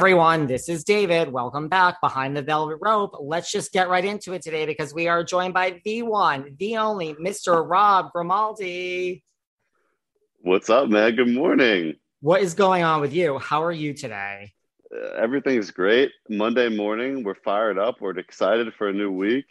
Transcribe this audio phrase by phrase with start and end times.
[0.00, 1.32] Everyone, this is David.
[1.32, 3.16] Welcome back behind the velvet rope.
[3.18, 6.76] Let's just get right into it today because we are joined by the one, the
[6.76, 7.66] only Mr.
[7.66, 9.24] Rob Grimaldi.
[10.42, 11.16] What's up, man?
[11.16, 11.94] Good morning.
[12.20, 13.38] What is going on with you?
[13.38, 14.52] How are you today?
[14.94, 16.10] Uh, everything's great.
[16.28, 17.96] Monday morning, we're fired up.
[17.98, 19.46] We're excited for a new week.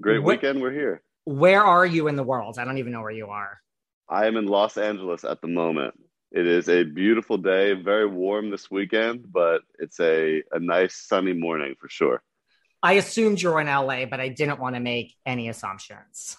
[0.00, 0.60] Great What- weekend.
[0.60, 1.00] We're here.
[1.26, 2.58] Where are you in the world?
[2.58, 3.60] I don't even know where you are.
[4.08, 5.94] I am in Los Angeles at the moment.
[6.32, 11.32] It is a beautiful day, very warm this weekend, but it's a, a nice sunny
[11.32, 12.22] morning for sure.
[12.82, 16.36] I assumed you were in LA, but I didn't want to make any assumptions.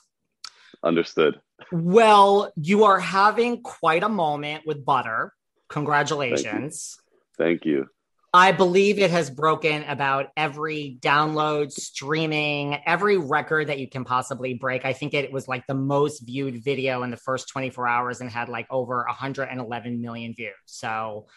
[0.84, 1.40] Understood.
[1.72, 5.34] Well, you are having quite a moment with Butter.
[5.70, 6.98] Congratulations.
[7.38, 7.88] Thank you.
[8.34, 14.54] I believe it has broken about every download, streaming, every record that you can possibly
[14.54, 14.86] break.
[14.86, 18.30] I think it was like the most viewed video in the first 24 hours and
[18.30, 20.54] had like over 111 million views.
[20.66, 21.28] So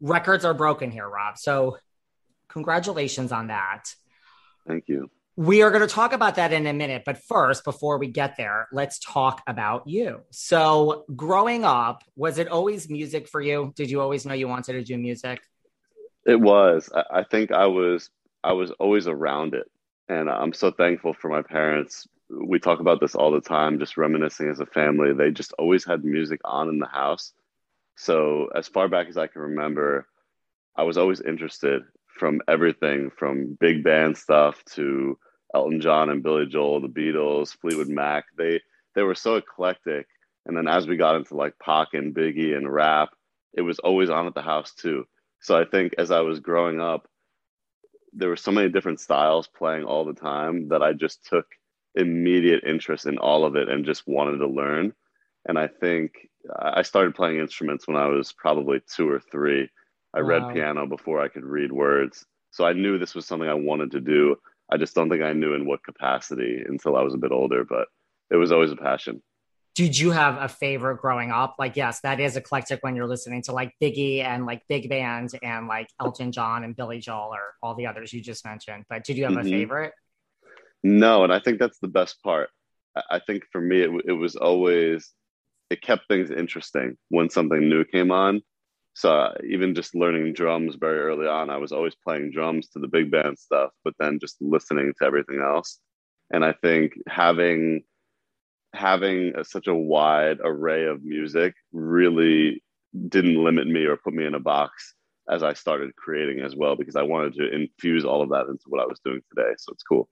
[0.00, 1.36] records are broken here, Rob.
[1.36, 1.76] So
[2.48, 3.84] congratulations on that.
[4.66, 5.10] Thank you.
[5.38, 7.02] We are going to talk about that in a minute.
[7.04, 10.22] But first, before we get there, let's talk about you.
[10.30, 13.74] So, growing up, was it always music for you?
[13.76, 15.42] Did you always know you wanted to do music?
[16.26, 16.90] It was.
[17.10, 18.10] I, think I was
[18.44, 19.70] I was always around it.
[20.08, 22.08] And I'm so thankful for my parents.
[22.30, 25.14] We talk about this all the time, just reminiscing as a family.
[25.14, 27.32] They just always had music on in the house.
[27.96, 30.08] So as far back as I can remember,
[30.76, 35.18] I was always interested from everything from big band stuff to
[35.54, 38.26] Elton John and Billy Joel, the Beatles, Fleetwood Mac.
[38.38, 38.60] They
[38.94, 40.08] they were so eclectic.
[40.46, 43.10] And then as we got into like Pac and Biggie and rap,
[43.54, 45.06] it was always on at the house too.
[45.40, 47.08] So I think as I was growing up,
[48.12, 51.46] there were so many different styles playing all the time that I just took
[51.94, 54.92] immediate interest in all of it and just wanted to learn.
[55.48, 59.68] And I think I started playing instruments when I was probably two or three.
[60.14, 60.20] I Wow.
[60.20, 62.24] read piano before I could read words.
[62.50, 64.36] So I knew this was something I wanted to do.
[64.70, 67.64] I just don't think I knew in what capacity until I was a bit older,
[67.64, 67.88] but
[68.30, 69.22] it was always a passion.
[69.76, 71.56] Did you have a favorite growing up?
[71.58, 75.38] Like, yes, that is eclectic when you're listening to like Biggie and like big band
[75.42, 78.84] and like Elton John and Billy Joel or all the others you just mentioned.
[78.88, 79.50] But did you have a Mhm.
[79.50, 79.92] favorite?
[80.82, 82.48] No, and I think that's the best part.
[82.96, 85.12] I I think for me, it, it was always,
[85.68, 88.40] it kept things interesting when something new came on.
[88.94, 92.78] So uh, even just learning drums very early on, I was always playing drums to
[92.78, 95.80] the big band stuff, but then just listening to everything else.
[96.32, 97.82] And I think having
[98.76, 102.62] having a, such a wide array of music really
[103.08, 104.94] didn't limit me or put me in a box
[105.28, 108.64] as I started creating as well, because I wanted to infuse all of that into
[108.68, 109.52] what I was doing today.
[109.58, 110.08] So it's cool.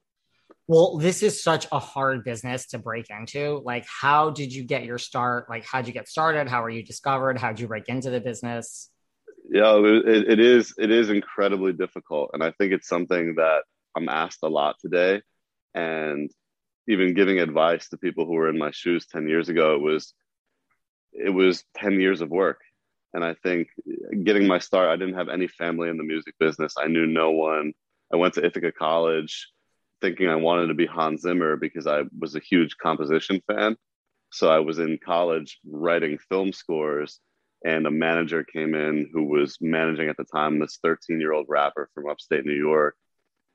[0.66, 3.60] Well, this is such a hard business to break into.
[3.64, 5.48] Like, how did you get your start?
[5.48, 6.48] Like, how'd you get started?
[6.48, 7.38] How were you discovered?
[7.38, 8.90] How'd you break into the business?
[9.50, 10.74] Yeah, it, it is.
[10.78, 13.62] It is incredibly difficult, and I think it's something that
[13.94, 15.20] I'm asked a lot today.
[15.74, 16.30] And
[16.88, 20.14] even giving advice to people who were in my shoes ten years ago, it was,
[21.12, 22.60] it was ten years of work.
[23.12, 23.68] And I think
[24.24, 26.74] getting my start, I didn't have any family in the music business.
[26.78, 27.72] I knew no one.
[28.12, 29.48] I went to Ithaca College,
[30.00, 33.76] thinking I wanted to be Hans Zimmer because I was a huge composition fan.
[34.30, 37.20] So I was in college writing film scores
[37.64, 41.46] and a manager came in who was managing at the time this 13 year old
[41.48, 42.96] rapper from upstate New York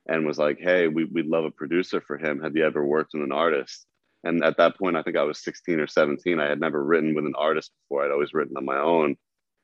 [0.09, 2.41] and was like, Hey, we, we'd love a producer for him.
[2.41, 3.85] Have you ever worked with an artist?
[4.23, 6.39] And at that point, I think I was 16 or 17.
[6.39, 8.03] I had never written with an artist before.
[8.03, 9.15] I'd always written on my own.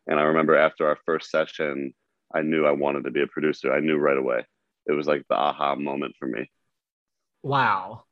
[0.08, 1.94] And I remember after our first session,
[2.34, 3.74] I knew I wanted to be a producer.
[3.74, 4.46] I knew right away.
[4.86, 6.50] It was like the aha moment for me.
[7.44, 8.04] Wow.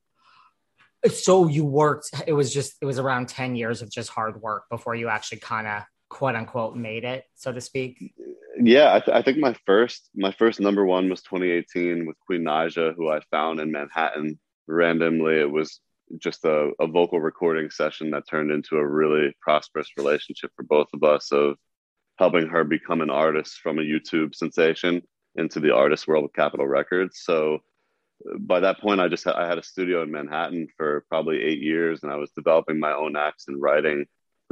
[1.08, 4.64] So you worked, it was just, it was around 10 years of just hard work
[4.70, 5.84] before you actually kind of
[6.14, 8.14] quote unquote made it, so to speak.
[8.60, 12.44] Yeah, I, th- I, think my first, my first number one was 2018 with Queen
[12.44, 15.40] Naija, who I found in Manhattan randomly.
[15.40, 15.80] It was
[16.20, 20.88] just a, a vocal recording session that turned into a really prosperous relationship for both
[20.94, 21.56] of us of
[22.20, 25.02] helping her become an artist from a YouTube sensation
[25.36, 27.22] into the artist world with Capitol Records.
[27.24, 27.56] So
[28.30, 31.60] uh, by that point, I just I had a studio in Manhattan for probably eight
[31.60, 34.06] years, and I was developing my own acts and writing.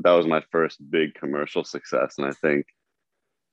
[0.03, 2.65] That was my first big commercial success, and I think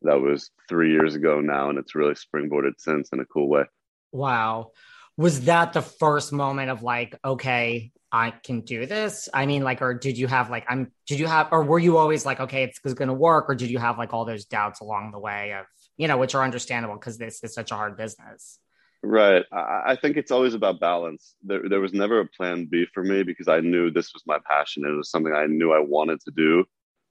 [0.03, 3.65] that was three years ago now, and it's really springboarded since in a cool way.
[4.13, 4.71] Wow,
[5.17, 9.29] was that the first moment of like, okay, I can do this?
[9.35, 11.99] I mean, like, or did you have like, I'm, did you have, or were you
[11.99, 14.45] always like, okay, it's, it's going to work, or did you have like all those
[14.45, 15.67] doubts along the way of,
[15.97, 18.61] you know, which are understandable because this is such a hard business?
[19.03, 19.45] Right.
[19.53, 21.35] I, I think it's always about balance.
[21.43, 24.39] There, there was never a plan B for me because I knew this was my
[24.45, 24.85] passion.
[24.85, 26.65] It was something I knew I wanted to do.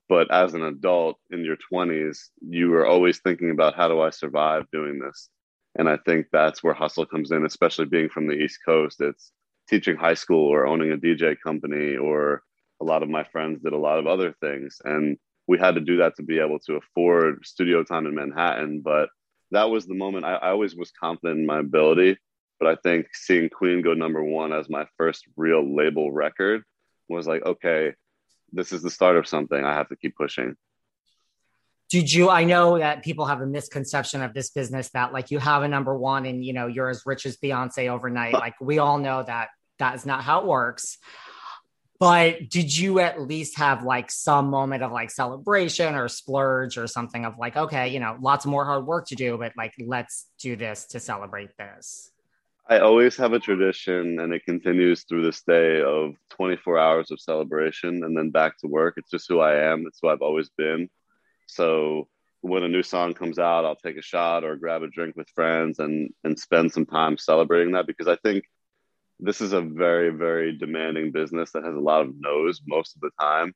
[0.10, 4.10] But as an adult in your 20s, you are always thinking about how do I
[4.10, 5.30] survive doing this?
[5.78, 9.00] And I think that's where hustle comes in, especially being from the East Coast.
[9.02, 9.32] It's
[9.70, 12.42] teaching high school or owning a DJ company, or
[12.82, 14.78] a lot of my friends did a lot of other things.
[14.86, 15.18] And
[15.48, 18.82] we had to do that to be able to afford studio time in Manhattan.
[18.84, 19.10] But
[19.52, 22.18] that was the moment I, I always was confident in my ability.
[22.60, 26.64] But I think seeing Queen go number one as my first real label record
[27.08, 27.94] was like, okay,
[28.52, 29.64] this is the start of something.
[29.64, 30.56] I have to keep pushing
[31.90, 35.40] did you i know that people have a misconception of this business that like you
[35.40, 38.80] have a number one and you know you're as rich as beyonce overnight like we
[38.80, 40.98] all know that that is not how it works
[42.00, 46.88] but did you at least have like some moment of like celebration or splurge or
[46.88, 50.28] something of like okay you know lots more hard work to do but like let's
[50.40, 52.12] do this to celebrate this
[52.70, 57.20] i always have a tradition and it continues through this day of 24 hours of
[57.20, 58.96] celebration and then back to work.
[58.98, 59.86] It's just who i am.
[59.88, 60.90] It's who i've always been.
[61.48, 62.08] So
[62.42, 65.30] when a new song comes out, I'll take a shot or grab a drink with
[65.30, 68.46] friends and and spend some time celebrating that because I think
[69.20, 73.02] this is a very very demanding business that has a lot of no's most of
[73.02, 73.54] the time.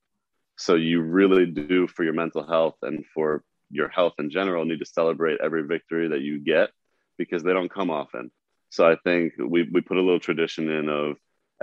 [0.57, 4.79] So you really do for your mental health and for your health in general need
[4.79, 6.69] to celebrate every victory that you get
[7.17, 8.31] because they don't come often.
[8.69, 11.17] So I think we we put a little tradition in of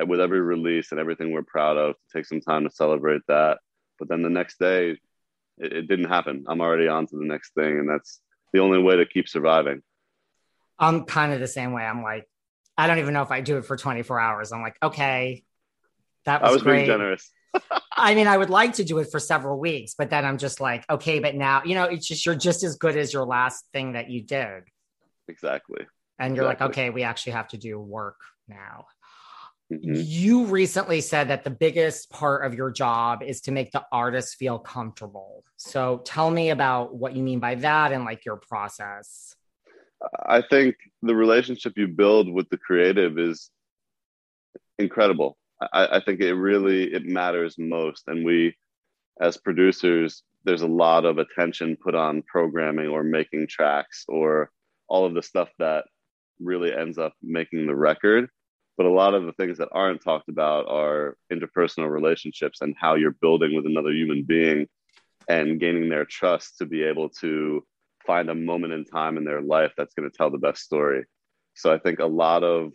[0.06, 3.58] with every release and everything we're proud of to take some time to celebrate that.
[3.98, 4.96] But then the next day,
[5.58, 6.44] it, it didn't happen.
[6.48, 8.20] I'm already on to the next thing, and that's
[8.52, 9.82] the only way to keep surviving.
[10.78, 11.82] I'm kind of the same way.
[11.82, 12.28] I'm like,
[12.78, 14.52] I don't even know if I do it for 24 hours.
[14.52, 15.44] I'm like, okay,
[16.24, 16.76] that was, I was great.
[16.76, 17.30] being generous.
[17.96, 20.60] I mean, I would like to do it for several weeks, but then I'm just
[20.60, 23.64] like, okay, but now, you know, it's just you're just as good as your last
[23.72, 24.62] thing that you did.
[25.26, 25.86] Exactly.
[26.20, 26.66] And you're exactly.
[26.66, 28.86] like, okay, we actually have to do work now.
[29.72, 29.94] Mm-hmm.
[29.96, 34.36] You recently said that the biggest part of your job is to make the artist
[34.36, 35.44] feel comfortable.
[35.56, 39.34] So tell me about what you mean by that and like your process.
[40.26, 43.50] I think the relationship you build with the creative is
[44.78, 45.36] incredible.
[45.72, 48.04] I, I think it really it matters most.
[48.06, 48.56] And we
[49.20, 54.50] as producers, there's a lot of attention put on programming or making tracks or
[54.88, 55.84] all of the stuff that
[56.40, 58.28] really ends up making the record
[58.78, 62.94] but a lot of the things that aren't talked about are interpersonal relationships and how
[62.94, 64.68] you're building with another human being
[65.28, 67.66] and gaining their trust to be able to
[68.08, 71.04] find a moment in time in their life that's going to tell the best story.
[71.54, 72.72] So I think a lot of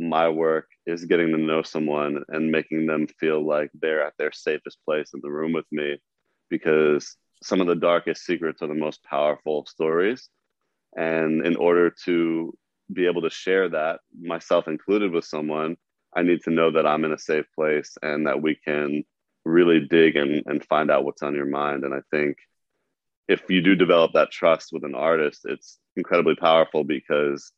[0.00, 4.32] my work is getting to know someone and making them feel like they're at their
[4.32, 5.98] safest place in the room with me
[6.48, 10.28] because some of the darkest secrets are the most powerful stories.
[10.96, 12.56] And in order to
[12.92, 15.76] be able to share that, myself included, with someone,
[16.16, 19.04] I need to know that I'm in a safe place and that we can
[19.44, 21.84] really dig and, and find out what's on your mind.
[21.84, 22.36] And I think
[23.28, 27.52] if you do develop that trust with an artist, it's incredibly powerful because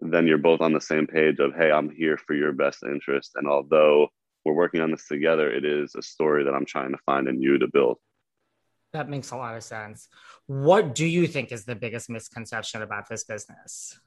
[0.00, 3.32] then you're both on the same page of, hey, I'm here for your best interest.
[3.34, 4.08] And although
[4.44, 7.42] we're working on this together, it is a story that I'm trying to find in
[7.42, 7.98] you to build.
[8.92, 10.08] That makes a lot of sense.
[10.46, 13.98] What do you think is the biggest misconception about this business?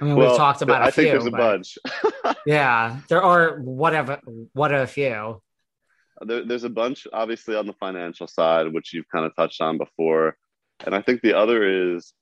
[0.00, 0.82] I mean, well, we've talked about.
[0.82, 1.78] I few, think there's a bunch.
[2.46, 4.20] yeah, there are whatever.
[4.52, 5.42] What a few.
[6.20, 9.78] There, there's a bunch, obviously, on the financial side, which you've kind of touched on
[9.78, 10.36] before,
[10.84, 12.12] and I think the other is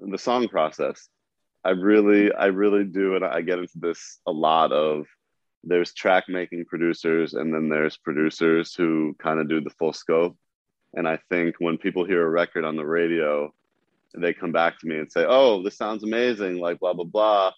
[0.00, 1.08] the song process.
[1.64, 5.06] I really, I really do, and I get into this a lot of
[5.66, 10.36] there's track making producers and then there's producers who kind of do the full scope.
[10.94, 13.52] And i think when people hear a record on the radio
[14.16, 17.52] they come back to me and say oh this sounds amazing like blah blah blah.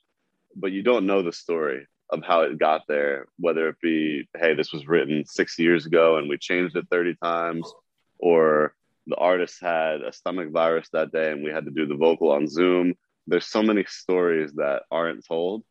[0.55, 4.55] But you don't know the story of how it got there whether it be hey
[4.55, 7.73] this was written six years ago and we changed it 30 times
[8.19, 8.75] or
[9.09, 12.31] the artist had a stomach virus that day and we had to do the vocal
[12.31, 12.95] on zoom
[13.27, 15.65] there's so many stories that aren't told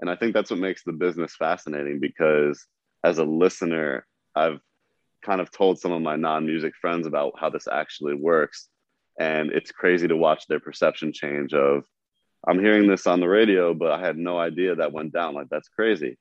[0.00, 2.64] and I think that's what makes the business fascinating because
[3.02, 4.60] as a listener, I've
[5.24, 8.68] kind of told some of my non music friends about how this actually works.
[9.18, 11.84] And it's crazy to watch their perception change of,
[12.46, 15.34] I'm hearing this on the radio, but I had no idea that went down.
[15.34, 16.16] Like, that's crazy.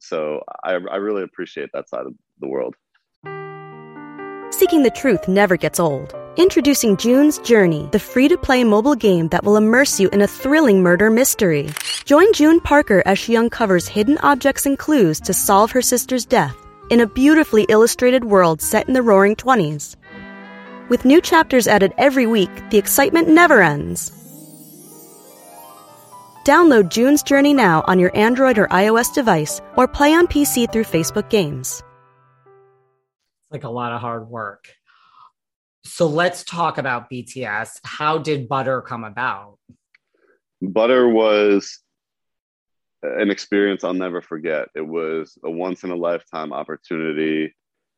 [0.00, 2.74] So I, I really appreciate that side of the world.
[4.50, 6.14] Seeking the truth never gets old.
[6.36, 10.26] Introducing June's Journey, the free to play mobile game that will immerse you in a
[10.26, 11.70] thrilling murder mystery.
[12.04, 16.56] Join June Parker as she uncovers hidden objects and clues to solve her sister's death
[16.90, 19.96] in a beautifully illustrated world set in the roaring 20s.
[20.88, 24.21] With new chapters added every week, the excitement never ends.
[26.44, 30.84] Download June's Journey now on your Android or iOS device or play on PC through
[30.84, 31.82] Facebook Games.
[33.44, 34.68] It's like a lot of hard work.
[35.84, 37.80] So let's talk about BTS.
[37.84, 39.58] How did Butter come about?
[40.60, 41.80] Butter was
[43.02, 44.68] an experience I'll never forget.
[44.74, 47.54] It was a once in a lifetime opportunity.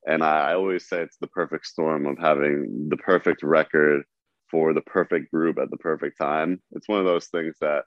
[0.06, 4.02] And I always say it's the perfect storm of having the perfect record
[4.50, 6.62] for the perfect group at the perfect time.
[6.72, 7.84] It's one of those things that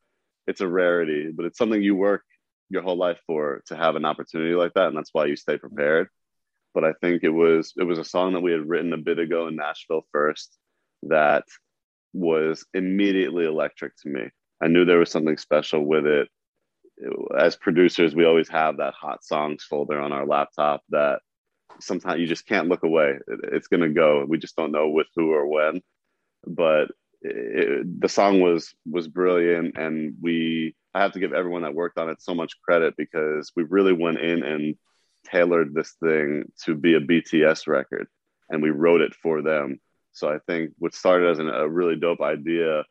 [0.47, 2.23] it's a rarity, but it's something you work
[2.69, 4.87] your whole life for to have an opportunity like that.
[4.87, 6.09] And that's why you stay prepared
[6.77, 9.17] but I think it was it was a song that we had written a bit
[9.17, 10.55] ago in Nashville first
[11.03, 11.43] that
[12.13, 14.29] was immediately electric to me.
[14.61, 16.27] I knew there was something special with it.
[17.35, 21.21] As producers, we always have that hot songs folder on our laptop that
[21.79, 23.17] sometimes you just can't look away.
[23.27, 24.23] it's going to go.
[24.27, 25.81] We just don't know with who or when.
[26.45, 31.97] But the song was was brilliant, and we I have to give everyone that worked
[31.97, 34.75] on it so much credit because we really went in and
[35.25, 38.07] tailored this thing to be a BTS record
[38.49, 39.79] and we wrote it for them.
[40.13, 42.83] So I think what started as an, a really dope idea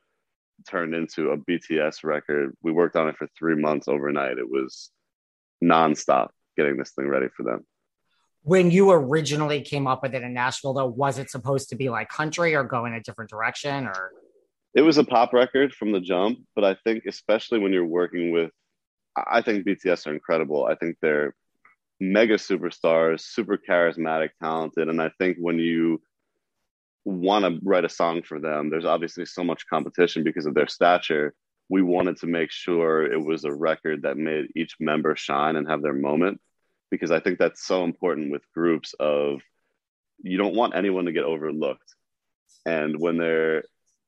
[0.69, 2.57] turned into a BTS record.
[2.63, 4.39] We worked on it for three months overnight.
[4.39, 4.91] It was
[5.63, 7.65] nonstop getting this thing ready for them.
[8.47, 11.89] When you originally came up with it in Nashville, though, was it supposed to be
[11.89, 14.13] like country or go in a different direction or?
[14.73, 18.31] It was a pop record from the jump, but I think especially when you're working
[18.31, 18.53] with,
[19.17, 20.65] I think BTS are incredible.
[20.65, 21.35] I think they're
[21.99, 24.89] mega superstars, super charismatic, talented.
[24.89, 26.01] And I think when you
[27.05, 30.69] want to write a song for them, there's obviously so much competition because of their
[30.69, 31.35] stature.
[31.69, 35.69] We wanted to make sure it was a record that made each member shine and
[35.69, 36.41] have their moment
[36.91, 39.41] because I think that's so important with groups of
[40.23, 41.95] you don't want anyone to get overlooked.
[42.65, 43.65] And when their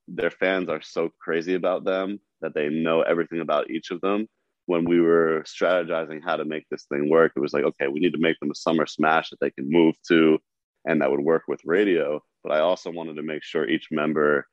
[0.08, 4.26] their fans are so crazy about them that they know everything about each of them,
[4.66, 8.00] when we were strategizing how to make this thing work, it was like, okay, we
[8.00, 10.38] need to make them a summer smash that they can move to
[10.84, 12.20] and that would work with radio.
[12.42, 14.46] But I also wanted to make sure each member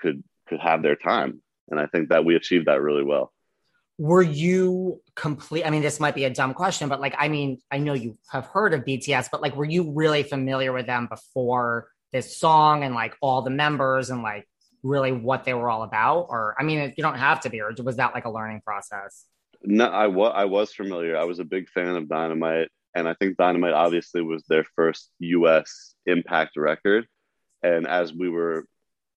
[0.00, 1.42] could could have their time.
[1.70, 3.32] And I think that we achieved that really well.
[3.98, 5.64] Were you complete?
[5.64, 8.18] I mean, this might be a dumb question, but like, I mean, I know you
[8.28, 12.82] have heard of BTS, but like, were you really familiar with them before this song
[12.82, 14.48] and like all the members and like
[14.82, 16.26] really what they were all about?
[16.28, 19.26] Or, I mean, you don't have to be, or was that like a learning process?
[19.62, 21.16] No, I was I was familiar.
[21.16, 25.10] I was a big fan of Dynamite, and I think Dynamite obviously was their first
[25.20, 25.94] U.S.
[26.04, 27.06] impact record.
[27.62, 28.66] And as we were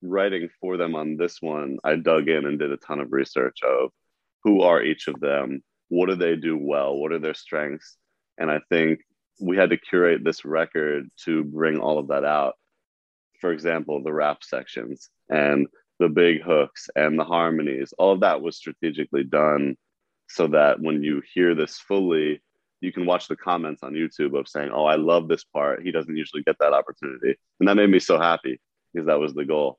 [0.02, 3.60] writing for them on this one, I dug in and did a ton of research
[3.64, 3.92] of
[4.48, 7.98] who are each of them, what do they do well, what are their strengths,
[8.38, 9.02] and I think
[9.42, 12.56] we had to curate this record to bring all of that out.
[13.42, 15.68] For example, the rap sections and
[16.00, 19.76] the big hooks and the harmonies, all of that was strategically done
[20.30, 22.42] so that when you hear this fully,
[22.80, 25.84] you can watch the comments on YouTube of saying, "Oh, I love this part.
[25.84, 28.62] He doesn't usually get that opportunity," and that made me so happy
[28.94, 29.78] because that was the goal.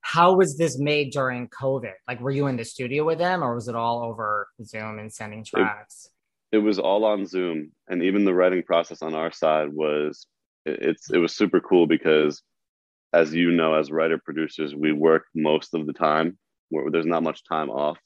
[0.00, 1.92] How was this made during COVID?
[2.06, 5.12] Like, were you in the studio with them, or was it all over Zoom and
[5.12, 6.10] sending tracks?
[6.50, 10.26] It, it was all on Zoom, and even the writing process on our side was
[10.64, 12.42] it's it was super cool because,
[13.12, 16.38] as you know, as writer producers, we work most of the time
[16.70, 17.98] where there's not much time off.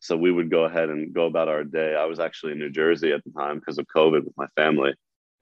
[0.00, 1.94] So we would go ahead and go about our day.
[1.94, 4.94] I was actually in New Jersey at the time because of COVID with my family.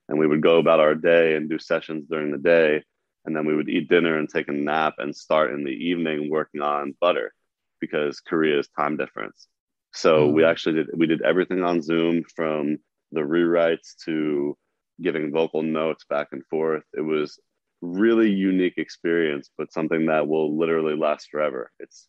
[0.08, 2.82] And we would go about our day and do sessions during the day.
[3.28, 6.30] And then we would eat dinner and take a nap and start in the evening
[6.30, 7.35] working on butter
[7.78, 9.49] because Korea is time difference.
[9.92, 10.32] So mm.
[10.32, 12.78] we actually did we did everything on Zoom from
[13.12, 14.56] the rewrites to
[15.02, 16.85] giving vocal notes back and forth.
[16.97, 17.38] It was
[17.82, 21.70] really unique experience, but something that will literally last forever.
[21.78, 22.08] It's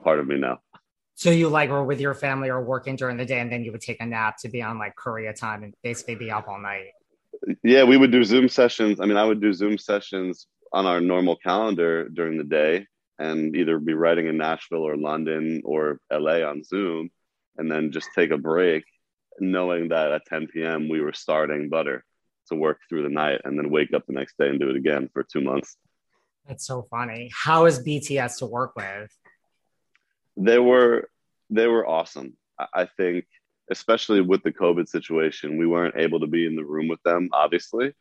[0.00, 0.60] part of me now.
[1.16, 3.72] So you like were with your family or working during the day, and then you
[3.72, 6.60] would take a nap to be on like Korea time and basically be up all
[6.60, 6.92] night.
[7.62, 9.00] Yeah, we would do Zoom sessions.
[9.00, 12.86] I mean, I would do Zoom sessions on our normal calendar during the day,
[13.18, 17.10] and either be writing in Nashville or London or LA on Zoom,
[17.56, 18.84] and then just take a break,
[19.38, 20.88] knowing that at 10 p.m.
[20.88, 22.04] we were starting Butter
[22.48, 24.76] to work through the night and then wake up the next day and do it
[24.76, 25.76] again for two months.
[26.46, 27.30] That's so funny.
[27.32, 29.10] How is BTS to work with?
[30.36, 31.08] They were
[31.50, 32.36] they were awesome.
[32.58, 33.26] I think,
[33.72, 37.30] especially with the COVID situation, we weren't able to be in the room with them,
[37.32, 37.94] obviously,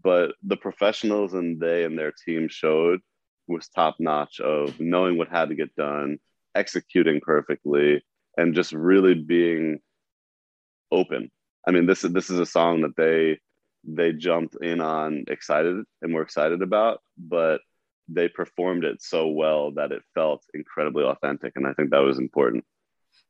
[0.00, 3.00] but the professionals and they and their team showed
[3.48, 6.18] was top notch of knowing what had to get done,
[6.54, 8.02] executing perfectly,
[8.38, 9.80] and just really being
[10.92, 11.30] open.
[11.66, 13.40] I mean, this is this is a song that they
[13.84, 17.60] they jumped in on excited and were excited about, but
[18.08, 21.52] they performed it so well that it felt incredibly authentic.
[21.56, 22.64] And I think that was important.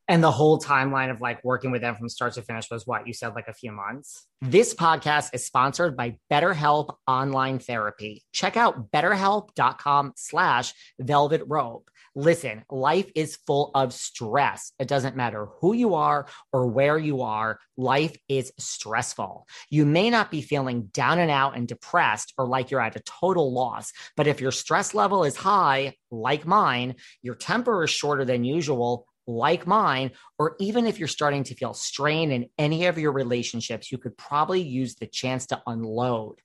[0.09, 3.07] And the whole timeline of like working with them from start to finish was what
[3.07, 4.27] you said, like a few months.
[4.43, 8.25] This podcast is sponsored by BetterHelp Online Therapy.
[8.33, 11.91] Check out betterhelp.com slash velvet rope.
[12.17, 14.73] Listen, life is full of stress.
[14.81, 17.61] It doesn't matter who you are or where you are.
[17.77, 19.47] Life is stressful.
[19.69, 23.01] You may not be feeling down and out and depressed or like you're at a
[23.01, 28.25] total loss, but if your stress level is high, like mine, your temper is shorter
[28.25, 32.99] than usual, like mine, or even if you're starting to feel strain in any of
[32.99, 36.41] your relationships, you could probably use the chance to unload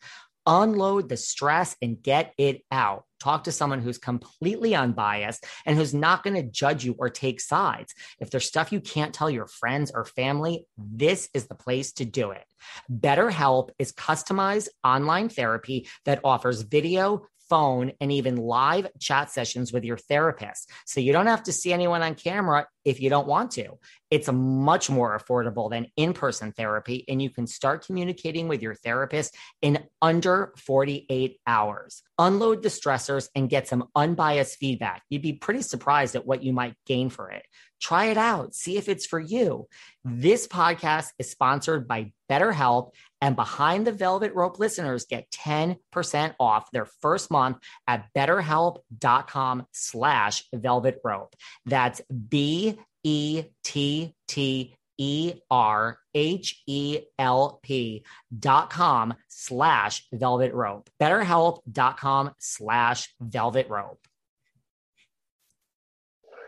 [0.46, 3.04] unload the stress and get it out.
[3.20, 7.42] Talk to someone who's completely unbiased and who's not going to judge you or take
[7.42, 7.94] sides.
[8.20, 12.06] If there's stuff you can't tell your friends or family, this is the place to
[12.06, 12.46] do it.
[12.92, 19.84] BetterHelp is customized online therapy that offers video, phone, and even live chat sessions with
[19.84, 20.70] your therapist.
[20.86, 23.80] So you don't have to see anyone on camera if you don't want to.
[24.12, 28.76] It's much more affordable than in person therapy, and you can start communicating with your
[28.76, 32.04] therapist in under 48 hours.
[32.18, 35.02] Unload the stressors and get some unbiased feedback.
[35.10, 37.46] You'd be pretty surprised at what you might gain for it.
[37.82, 39.68] Try it out, see if it's for you.
[40.04, 42.92] This podcast is sponsored by BetterHelp,
[43.26, 47.58] and Behind the Velvet Rope listeners get 10% off their first month
[47.88, 51.36] at betterhelp.com slash velvet rope.
[51.66, 58.06] That's B E T T E R H E L P
[58.38, 60.88] dot com slash velvet rope.
[61.02, 64.06] BetterHelp.com slash velvet rope.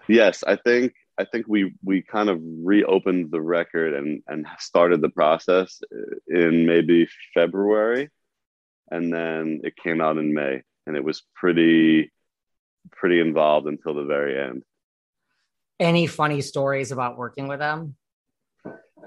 [0.07, 5.01] Yes, I think I think we we kind of reopened the record and and started
[5.01, 8.10] the process uh, in maybe February,
[8.91, 12.12] and then it came out in May, and it was pretty
[12.91, 14.63] pretty involved until the very end.
[15.80, 17.95] Any funny stories about working with them?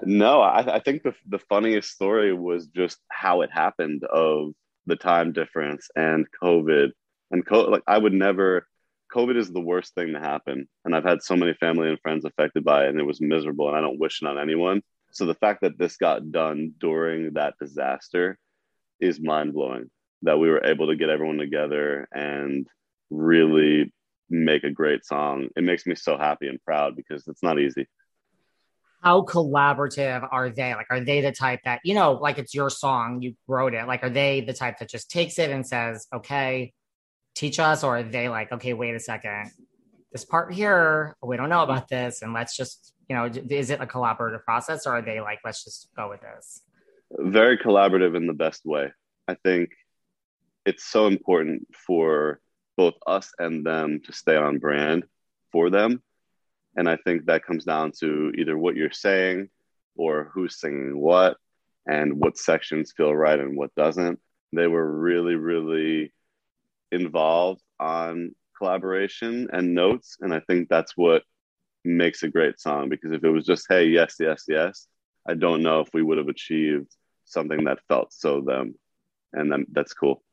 [0.03, 4.53] No, I, I think the the funniest story was just how it happened of
[4.85, 6.91] the time difference and COVID
[7.29, 8.67] and co- like I would never
[9.13, 10.67] COVID is the worst thing to happen.
[10.85, 13.67] And I've had so many family and friends affected by it, and it was miserable.
[13.67, 14.81] And I don't wish it on anyone.
[15.11, 18.37] So the fact that this got done during that disaster
[18.99, 19.89] is mind blowing.
[20.23, 22.67] That we were able to get everyone together and
[23.09, 23.91] really
[24.29, 25.49] make a great song.
[25.55, 27.87] It makes me so happy and proud because it's not easy.
[29.01, 30.75] How collaborative are they?
[30.75, 33.87] Like, are they the type that, you know, like it's your song, you wrote it.
[33.87, 36.71] Like, are they the type that just takes it and says, okay,
[37.35, 39.51] teach us or are they like okay wait a second
[40.11, 43.81] this part here we don't know about this and let's just you know is it
[43.81, 46.61] a collaborative process or are they like let's just go with this?
[47.11, 48.93] Very collaborative in the best way.
[49.27, 49.71] I think
[50.65, 52.39] it's so important for
[52.77, 55.03] both us and them to stay on brand
[55.51, 56.01] for them.
[56.77, 59.49] And i think that comes down to either what you're saying
[59.97, 61.35] or who's singing what
[61.85, 64.19] and what sections feel right and what doesn't.
[64.53, 66.13] They were really really
[66.91, 70.17] involved on collaboration and notes.
[70.19, 71.23] And I think that's what
[71.83, 74.87] makes a great song because if it was just, hey, yes, yes, yes,
[75.27, 76.91] I don't know if we would have achieved
[77.25, 78.75] something that felt so them.
[79.33, 80.23] And then that's cool.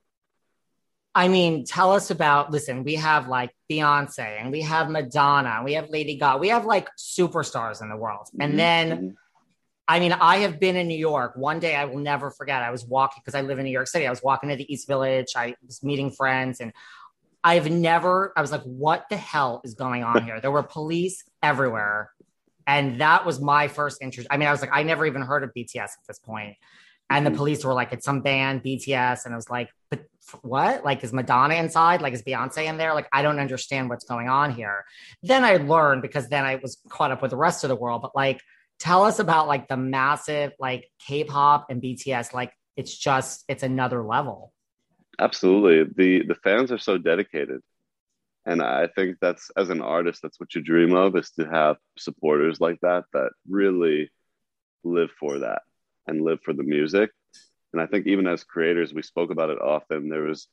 [1.15, 5.73] I mean, tell us about listen, we have like Beyonce and we have Madonna, we
[5.73, 8.29] have Lady Gaga, we have like superstars in the world.
[8.39, 8.57] And mm-hmm.
[8.57, 9.09] then mm-hmm.
[9.89, 11.33] I mean, I have been in New York.
[11.35, 12.63] One day I will never forget.
[12.63, 14.07] I was walking because I live in New York City.
[14.07, 15.29] I was walking to the East Village.
[15.35, 16.73] I was meeting friends and
[17.43, 20.41] I've never, I was like, what the hell is going on here?
[20.41, 22.11] There were police everywhere.
[22.67, 24.29] And that was my first interest.
[24.31, 26.57] I mean, I was like, I never even heard of BTS at this point.
[27.09, 27.39] And the mm-hmm.
[27.39, 29.25] police were like, it's some band, BTS.
[29.25, 30.05] And I was like, but
[30.43, 30.85] what?
[30.85, 32.03] Like, is Madonna inside?
[32.03, 32.93] Like, is Beyonce in there?
[32.93, 34.85] Like, I don't understand what's going on here.
[35.23, 38.03] Then I learned because then I was caught up with the rest of the world.
[38.03, 38.43] But like,
[38.79, 42.33] tell us about like the massive like K-pop and BTS.
[42.33, 44.53] Like, it's just it's another level.
[45.19, 47.61] Absolutely, the the fans are so dedicated,
[48.47, 51.77] and I think that's as an artist, that's what you dream of is to have
[51.97, 54.11] supporters like that that really
[54.85, 55.63] live for that
[56.07, 57.11] and live for the music
[57.73, 60.09] and I think even as creators, we spoke about it often.
[60.09, 60.49] There was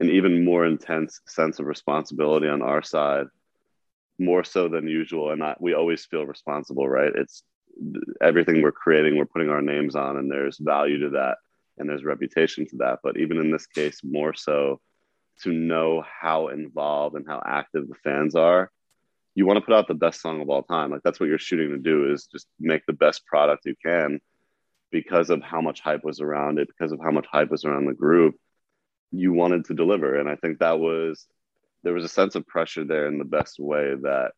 [0.00, 3.26] an even more intense sense of responsibility on our side,
[4.18, 5.30] more so than usual.
[5.30, 7.12] And I, we always feel responsible, right?
[7.14, 7.42] It's
[8.20, 11.38] everything we're creating, we're putting our names on, and there's value to that,
[11.78, 13.00] and there's reputation to that.
[13.02, 14.80] But even in this case, more so
[15.42, 18.70] to know how involved and how active the fans are.
[19.34, 20.90] You want to put out the best song of all time.
[20.90, 24.20] Like that's what you're shooting to do is just make the best product you can
[24.92, 27.86] because of how much hype was around it, because of how much hype was around
[27.86, 28.36] the group,
[29.10, 30.14] you wanted to deliver.
[30.20, 31.26] And I think that was,
[31.82, 34.32] there was a sense of pressure there in the best way that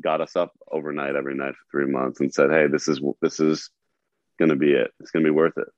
[0.00, 3.40] got us up overnight every night for three months and said, hey, this is, this
[3.40, 3.70] is
[4.38, 4.90] going to be it.
[5.00, 5.68] It's going to be worth it.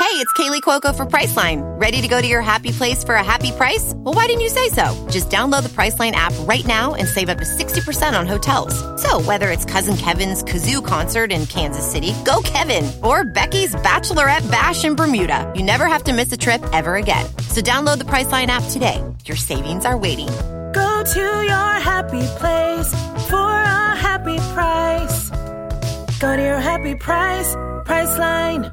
[0.00, 1.60] Hey, it's Kaley Cuoco for Priceline.
[1.78, 3.92] Ready to go to your happy place for a happy price?
[3.96, 5.06] Well, why didn't you say so?
[5.10, 8.74] Just download the Priceline app right now and save up to 60% on hotels.
[9.00, 14.50] So, whether it's Cousin Kevin's Kazoo concert in Kansas City, go Kevin, or Becky's Bachelorette
[14.50, 17.26] Bash in Bermuda, you never have to miss a trip ever again.
[17.48, 19.04] So, download the Priceline app today.
[19.26, 20.30] Your savings are waiting.
[20.72, 22.90] Go to your happy place
[23.28, 25.30] for a happy price.
[26.18, 27.54] Go to your happy price,
[27.84, 28.72] Priceline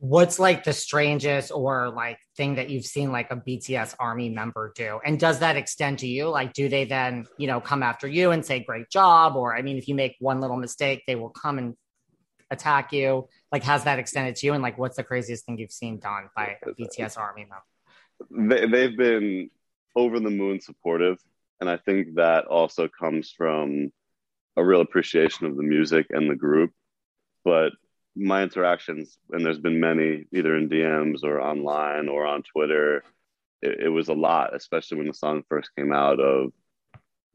[0.00, 4.72] what's like the strangest or like thing that you've seen like a BTS army member
[4.74, 4.98] do?
[5.04, 6.28] And does that extend to you?
[6.28, 9.36] Like, do they then, you know, come after you and say, great job?
[9.36, 11.76] Or, I mean, if you make one little mistake, they will come and
[12.50, 13.28] attack you.
[13.52, 14.54] Like, has that extended to you?
[14.54, 18.54] And like, what's the craziest thing you've seen done by a BTS army member?
[18.54, 19.50] They, they've been
[19.96, 21.18] over the moon supportive.
[21.60, 23.92] And I think that also comes from
[24.56, 26.72] a real appreciation of the music and the group.
[27.44, 27.72] But
[28.16, 33.04] my interactions, and there's been many, either in DMs or online or on Twitter,
[33.62, 36.18] it, it, was a lot, especially when the song first came out.
[36.18, 36.52] Of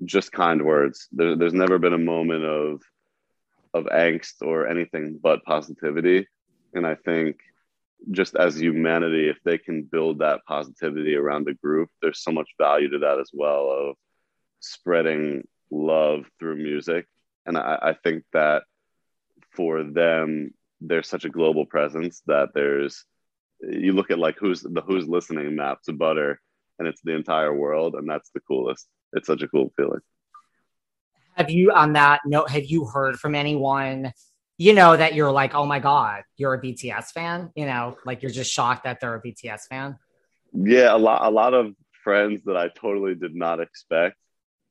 [0.03, 1.07] just kind words.
[1.11, 2.81] There, there's never been a moment of
[3.73, 6.27] of angst or anything but positivity,
[6.73, 7.37] and I think
[8.11, 12.49] just as humanity, if they can build that positivity around the group, there's so much
[12.59, 13.95] value to that as well of
[14.59, 17.07] spreading love through music.
[17.45, 18.63] And I, I think that
[19.51, 23.05] for them, there's such a global presence that there's
[23.61, 26.41] you look at like who's the who's listening map to butter
[26.77, 30.01] and it's the entire world and that's the coolest it's such a cool feeling
[31.35, 34.11] have you on that note have you heard from anyone
[34.57, 38.21] you know that you're like oh my god you're a bts fan you know like
[38.21, 39.97] you're just shocked that they're a bts fan
[40.53, 44.15] yeah a lot a lot of friends that i totally did not expect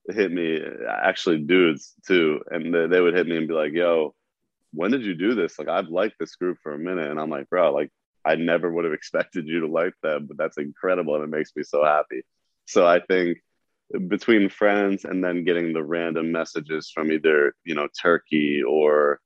[0.08, 4.14] hit me actually dudes too and they, they would hit me and be like yo
[4.74, 5.58] when did you do this?
[5.58, 7.10] Like, I've liked this group for a minute.
[7.10, 7.90] And I'm like, bro, like,
[8.24, 11.14] I never would have expected you to like them, but that's incredible.
[11.14, 12.22] And it makes me so happy.
[12.66, 13.38] So I think
[14.08, 19.20] between friends and then getting the random messages from either, you know, Turkey or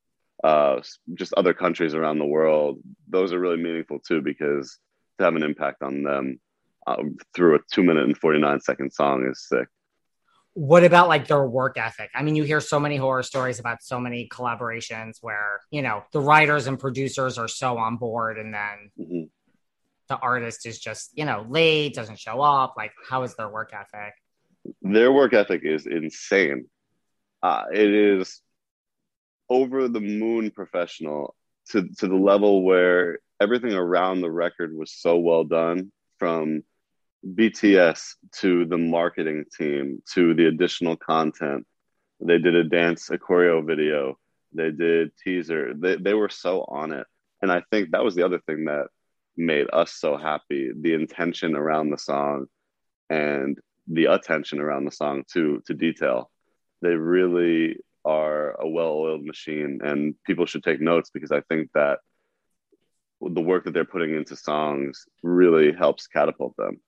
[0.44, 0.80] uh,
[1.14, 4.78] just other countries around the world, those are really meaningful too, because
[5.18, 6.40] to have an impact on them
[6.86, 7.02] uh,
[7.34, 9.68] through a two minute and 49 second song is sick
[10.58, 12.10] what about like their work ethic?
[12.16, 16.02] I mean, you hear so many horror stories about so many collaborations where, you know,
[16.10, 19.22] the writers and producers are so on board and then mm-hmm.
[20.08, 22.74] the artist is just, you know, late, doesn't show up.
[22.76, 24.14] Like, how is their work ethic?
[24.82, 26.66] Their work ethic is insane.
[27.40, 28.42] Uh, it is
[29.50, 31.34] over the moon professional
[31.70, 36.62] to, to the level where everything around the record was so well done from
[37.26, 41.66] BTS to the marketing team to the additional content.
[42.20, 44.18] They did a dance, a choreo video.
[44.52, 45.74] They did teaser.
[45.74, 47.06] They they were so on it,
[47.42, 48.86] and I think that was the other thing that
[49.36, 50.70] made us so happy.
[50.74, 52.46] The intention around the song,
[53.10, 56.30] and the attention around the song to to detail.
[56.80, 61.98] They really are a well-oiled machine, and people should take notes because I think that
[63.20, 66.80] the work that they're putting into songs really helps catapult them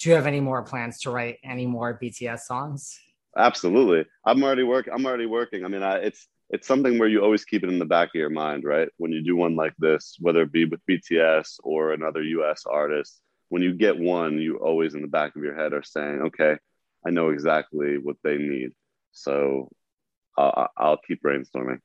[0.00, 2.98] do you have any more plans to write any more BTS songs?
[3.36, 4.06] Absolutely.
[4.24, 4.92] I'm already working.
[4.94, 5.64] I'm already working.
[5.64, 8.14] I mean, I, it's it's something where you always keep it in the back of
[8.14, 8.88] your mind, right?
[8.96, 13.20] When you do one like this, whether it be with BTS or another US artist,
[13.50, 16.56] when you get one, you always in the back of your head are saying, okay,
[17.06, 18.72] I know exactly what they need.
[19.12, 19.70] So
[20.40, 21.80] I'll, I'll keep brainstorming.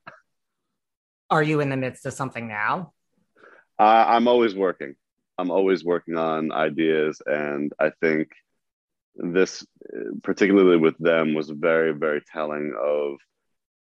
[1.30, 2.94] Are you in the midst of something now?
[3.80, 4.96] Uh, I'm always working.
[5.38, 8.30] I'm always working on ideas, and I think
[9.16, 9.66] this,
[10.24, 13.18] particularly with them, was very, very telling of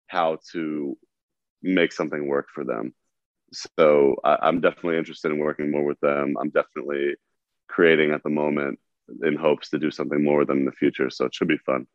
[0.07, 0.97] how to
[1.61, 2.93] make something work for them.
[3.53, 6.35] So I, am definitely interested in working more with them.
[6.39, 7.15] I'm definitely
[7.67, 8.79] creating at the moment
[9.23, 11.09] in hopes to do something more with them in the future.
[11.09, 11.87] So it should be fun.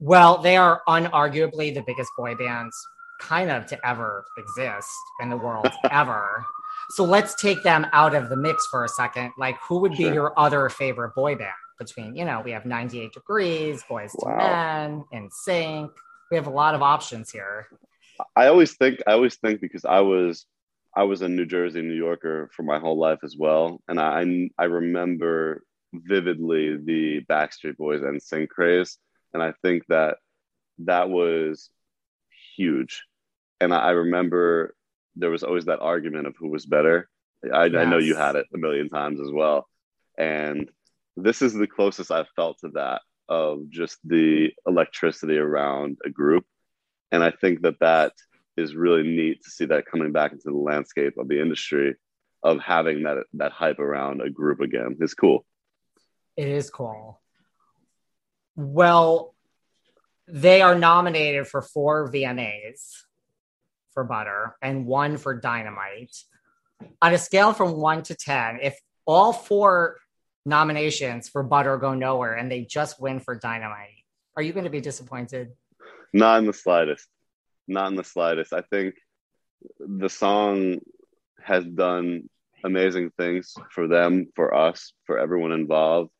[0.00, 2.76] Well, they are unarguably the biggest boy bands
[3.20, 6.44] kind of to ever exist in the world ever.
[6.90, 9.32] So let's take them out of the mix for a second.
[9.38, 10.14] Like, who would be sure.
[10.14, 11.52] your other favorite boy band?
[11.76, 14.30] Between, you know, we have 98 Degrees, Boys wow.
[14.30, 15.90] to Men, NSYNC.
[16.30, 17.66] We have a lot of options here.
[18.36, 20.46] I always think, I always think because I was,
[20.96, 24.50] I was a New Jersey, New Yorker for my whole life as well, and I,
[24.56, 28.98] I remember vividly the Backstreet Boys NSYNC craze,
[29.34, 30.16] and I think that
[30.78, 31.68] that was
[32.56, 33.02] huge.
[33.60, 34.74] And I, I remember
[35.16, 37.08] there was always that argument of who was better.
[37.52, 37.80] I, yes.
[37.80, 39.68] I know you had it a million times as well.
[40.16, 40.70] And
[41.16, 46.44] this is the closest I've felt to that of just the electricity around a group.
[47.12, 48.12] And I think that that
[48.56, 51.96] is really neat to see that coming back into the landscape of the industry
[52.42, 54.96] of having that that hype around a group again.
[55.00, 55.44] It's cool.
[56.36, 57.20] It is cool.
[58.56, 59.34] Well,
[60.26, 63.02] they are nominated for four VMAs
[63.92, 66.14] for butter and one for dynamite.
[67.00, 69.96] On a scale from one to 10, if all four
[70.46, 74.04] nominations for butter go nowhere and they just win for dynamite,
[74.36, 75.52] are you going to be disappointed?
[76.12, 77.08] Not in the slightest.
[77.66, 78.52] Not in the slightest.
[78.52, 78.96] I think
[79.78, 80.80] the song
[81.42, 82.28] has done
[82.64, 86.10] amazing things for them, for us, for everyone involved.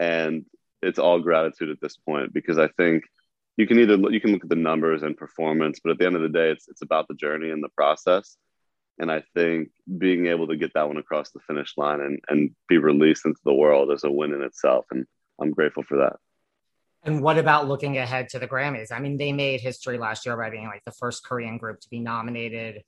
[0.00, 0.46] And
[0.84, 3.04] it's all gratitude at this point because I think
[3.56, 6.16] you can either you can look at the numbers and performance, but at the end
[6.16, 8.36] of the day, it's it's about the journey and the process.
[8.98, 12.50] And I think being able to get that one across the finish line and, and
[12.68, 14.86] be released into the world is a win in itself.
[14.90, 15.04] And
[15.40, 16.16] I'm grateful for that.
[17.02, 18.92] And what about looking ahead to the Grammys?
[18.92, 21.88] I mean, they made history last year by being like the first Korean group to
[21.90, 22.82] be nominated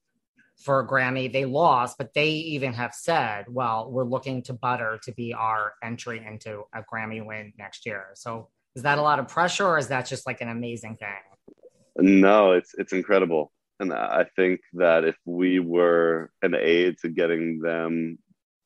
[0.58, 1.32] for a Grammy.
[1.32, 5.74] They lost, but they even have said, well, we're looking to Butter to be our
[5.82, 8.06] entry into a Grammy win next year.
[8.14, 12.20] So is that a lot of pressure or is that just like an amazing thing?
[12.22, 13.52] No, it's it's incredible.
[13.80, 18.18] And I think that if we were an aid to getting them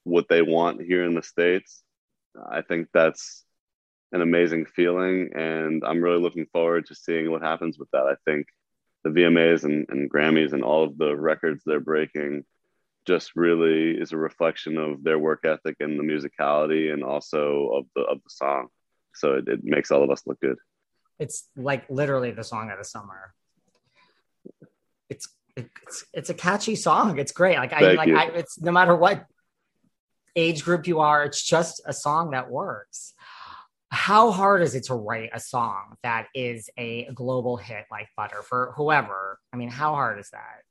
[0.04, 1.82] what they want here in the States,
[2.50, 3.44] I think that's
[4.12, 5.30] an amazing feeling.
[5.34, 8.04] And I'm really looking forward to seeing what happens with that.
[8.04, 8.46] I think
[9.04, 12.44] the VMAs and, and Grammys and all of the records they're breaking
[13.06, 17.86] just really is a reflection of their work ethic and the musicality and also of
[17.96, 18.68] the of the song.
[19.14, 20.58] So it, it makes all of us look good.
[21.18, 23.34] It's like literally the song of the summer.
[25.08, 27.18] It's it's it's a catchy song.
[27.18, 27.56] It's great.
[27.56, 29.26] Like I like I, it's no matter what
[30.36, 33.14] age group you are, it's just a song that works.
[33.90, 38.42] How hard is it to write a song that is a global hit like Butter
[38.42, 39.38] for whoever?
[39.52, 40.62] I mean, how hard is that?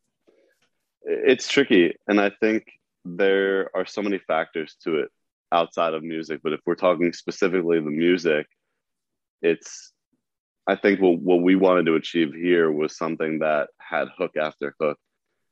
[1.04, 2.72] It's tricky, and I think
[3.04, 5.10] there are so many factors to it
[5.52, 6.42] outside of music.
[6.44, 8.48] But if we're talking specifically the music,
[9.42, 9.92] it's
[10.68, 14.76] I think what, what we wanted to achieve here was something that had hook after
[14.80, 15.00] hook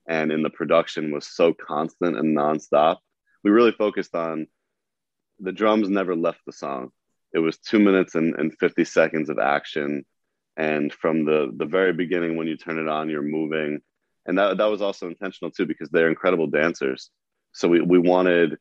[0.08, 2.98] and in the production was so constant and nonstop.
[3.44, 4.48] We really focused on
[5.40, 6.92] the drums never left the song.
[7.34, 10.06] It was two minutes and, and 50 seconds of action.
[10.56, 13.82] And from the, the very beginning, when you turn it on, you're moving.
[14.26, 17.10] And that, that was also intentional too, because they're incredible dancers.
[17.54, 18.58] So we, we wanted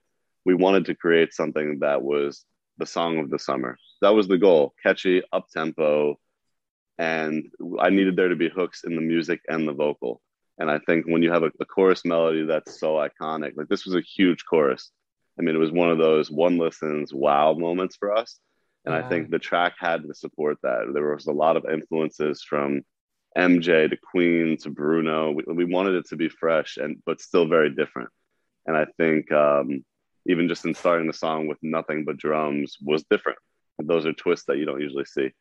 [0.47, 2.45] we wanted to create something that was
[2.79, 3.77] the song of the summer.
[4.01, 6.21] That was the goal catchy, up tempo.
[6.99, 7.51] And
[7.81, 10.23] I needed there to be hooks in the music and the vocal.
[10.59, 13.85] And I think when you have a, a, chorus melody that's so iconic, like this
[13.85, 14.91] was a huge chorus.
[15.39, 18.39] I mean, it was one of those one listens wow moments for us.
[18.87, 18.95] And.
[18.95, 20.91] I think the track had to support that.
[20.93, 22.83] There was a lot of influences from
[23.37, 25.33] MJ to Queen to Bruno.
[25.33, 28.11] We, we wanted it to be fresh and but still very different.
[28.65, 29.85] And I think um,
[30.27, 33.39] even just in starting the song with nothing but drums was different.
[33.79, 35.33] Those are twists that you don't usually see.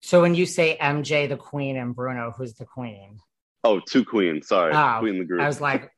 [0.00, 3.18] So when you say MJ the Queen and Bruno, who's the Queen?
[3.64, 4.46] Oh, two Queens.
[4.46, 5.40] Sorry, oh, Queen the group.
[5.40, 5.90] I was like,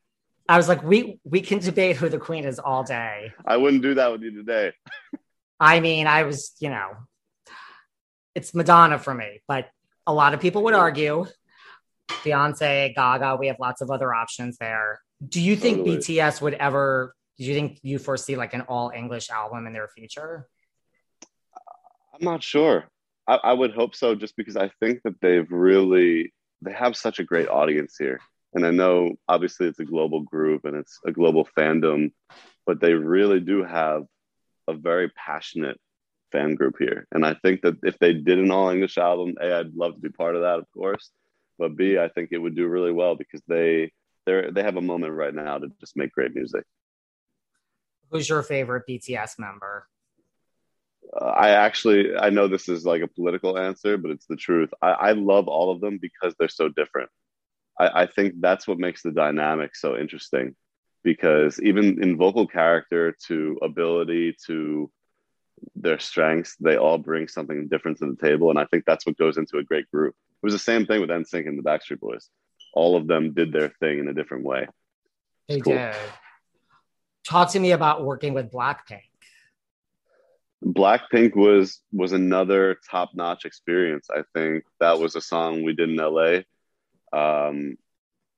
[0.49, 3.33] I was like, we we can debate who the Queen is all day.
[3.45, 4.71] I wouldn't do that with you today.
[5.61, 6.89] I mean, I was, you know,
[8.33, 9.69] it's Madonna for me, but
[10.07, 11.27] a lot of people would argue
[12.09, 13.37] Beyonce, Gaga.
[13.39, 14.99] We have lots of other options there.
[15.25, 15.97] Do you think totally.
[15.97, 19.87] BTS would ever do you think you foresee like an all English album in their
[19.87, 20.47] future?
[22.13, 22.85] I'm not sure.
[23.27, 27.19] I, I would hope so, just because I think that they've really they have such
[27.19, 28.19] a great audience here,
[28.53, 32.11] and I know obviously it's a global group and it's a global fandom,
[32.65, 34.03] but they really do have
[34.67, 35.79] a very passionate
[36.31, 37.07] fan group here.
[37.11, 39.99] And I think that if they did an all English album, A, I'd love to
[39.99, 41.11] be part of that, of course.
[41.59, 43.91] But B, I think it would do really well because they
[44.25, 46.63] they they have a moment right now to just make great music.
[48.09, 49.87] Who's your favorite BTS member?
[51.13, 54.69] Uh, I actually I know this is like a political answer, but it's the truth.
[54.81, 57.09] I, I love all of them because they're so different.
[57.79, 60.55] I, I think that's what makes the dynamic so interesting
[61.03, 64.91] because even in vocal character to ability to
[65.75, 68.49] their strengths, they all bring something different to the table.
[68.49, 70.15] And I think that's what goes into a great group.
[70.41, 72.29] It was the same thing with NSYNC and the Backstreet Boys.
[72.73, 74.67] All of them did their thing in a different way.
[75.47, 75.73] They cool.
[75.73, 75.95] did.
[77.27, 79.03] Talk to me about working with Blackpink.
[80.63, 84.09] Blackpink was was another top notch experience.
[84.11, 86.41] I think that was a song we did in LA.
[87.11, 87.77] Um,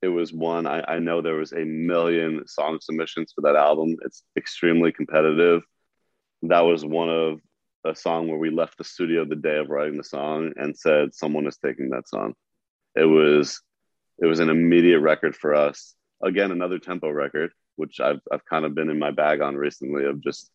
[0.03, 3.95] it was one I, I know there was a million song submissions for that album.
[4.03, 5.63] It's extremely competitive
[6.43, 7.39] that was one of
[7.85, 11.15] a song where we left the studio the day of writing the song and said
[11.15, 12.33] someone is taking that song.
[12.95, 13.61] It was
[14.21, 15.95] it was an immediate record for us.
[16.21, 20.05] Again, another tempo record, which I've I've kind of been in my bag on recently
[20.05, 20.51] of just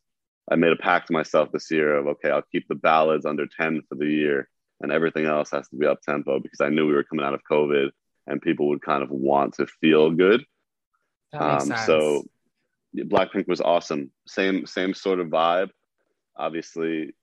[0.51, 3.47] I made a pact to myself this year of okay, I'll keep the ballads under
[3.47, 4.49] 10 for the year
[4.81, 7.35] and everything else has to be up tempo because I knew we were coming out
[7.35, 7.91] of COVID
[8.29, 10.45] and people would kind of want to feel good.
[11.33, 12.25] Um, so
[12.97, 14.11] Blackpink was awesome.
[14.27, 15.71] Same same sort of vibe
[16.39, 17.15] obviously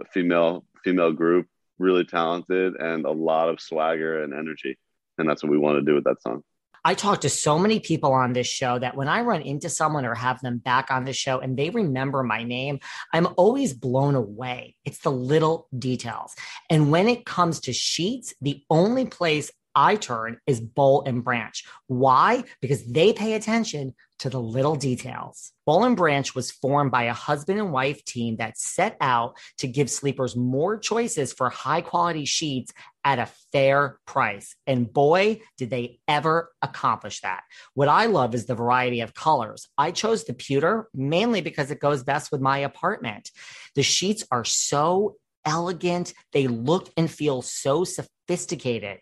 [0.00, 1.46] a female female group,
[1.78, 4.78] really talented and a lot of swagger and energy.
[5.18, 6.42] And that's what we want to do with that song.
[6.84, 10.04] I talk to so many people on this show that when I run into someone
[10.04, 12.80] or have them back on the show and they remember my name,
[13.12, 14.74] I'm always blown away.
[14.84, 16.34] It's the little details.
[16.68, 21.64] And when it comes to sheets, the only place I turn is Boll and Branch.
[21.86, 22.44] Why?
[22.60, 25.52] Because they pay attention to the little details.
[25.66, 29.66] Boll and Branch was formed by a husband and wife team that set out to
[29.66, 32.72] give sleepers more choices for high quality sheets
[33.04, 34.54] at a fair price.
[34.66, 37.42] And boy, did they ever accomplish that.
[37.74, 39.68] What I love is the variety of colors.
[39.76, 43.30] I chose the pewter mainly because it goes best with my apartment.
[43.74, 46.14] The sheets are so elegant.
[46.32, 48.12] They look and feel so sophisticated,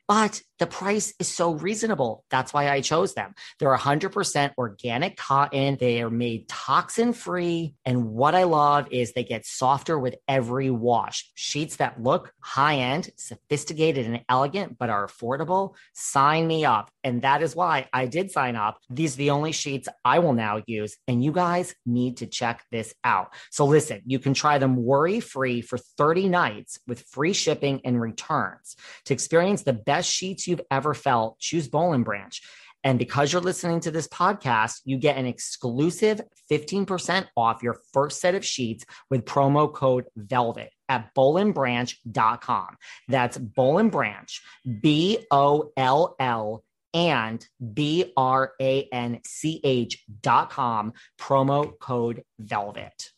[0.08, 2.24] but the price is so reasonable.
[2.30, 3.34] That's why I chose them.
[3.58, 5.78] They're 100% organic cotton.
[5.80, 7.74] They are made toxin free.
[7.86, 11.30] And what I love is they get softer with every wash.
[11.34, 15.76] Sheets that look high end, sophisticated, and elegant, but are affordable.
[15.94, 16.90] Sign me up.
[17.02, 18.78] And that is why I did sign up.
[18.90, 20.98] These are the only sheets I will now use.
[21.08, 23.32] And you guys need to check this out.
[23.50, 27.98] So listen, you can try them worry free for 30 nights with free shipping and
[27.98, 28.76] returns.
[29.06, 32.40] To experience the best sheets you've ever felt, choose Boll and Branch.
[32.82, 38.20] And because you're listening to this podcast, you get an exclusive 15% off your first
[38.20, 42.76] set of sheets with promo code VELVET at bollandbranch.com.
[43.08, 44.40] That's Boll and Branch,
[44.80, 52.22] B O L L and B R A N C H dot com, promo code
[52.40, 53.10] VELVET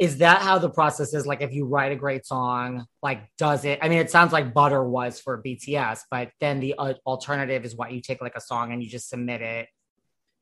[0.00, 1.26] is that how the process is?
[1.26, 4.52] Like if you write a great song like does it i mean it sounds like
[4.52, 8.40] butter was for bts but then the uh, alternative is what you take like a
[8.40, 9.68] song and you just submit it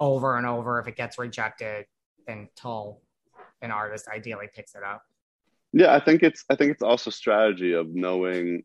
[0.00, 0.78] over and over.
[0.78, 1.86] If it gets rejected
[2.26, 3.00] until
[3.62, 5.02] an artist ideally picks it up.
[5.72, 8.62] Yeah i think it's i think it's also strategy of knowing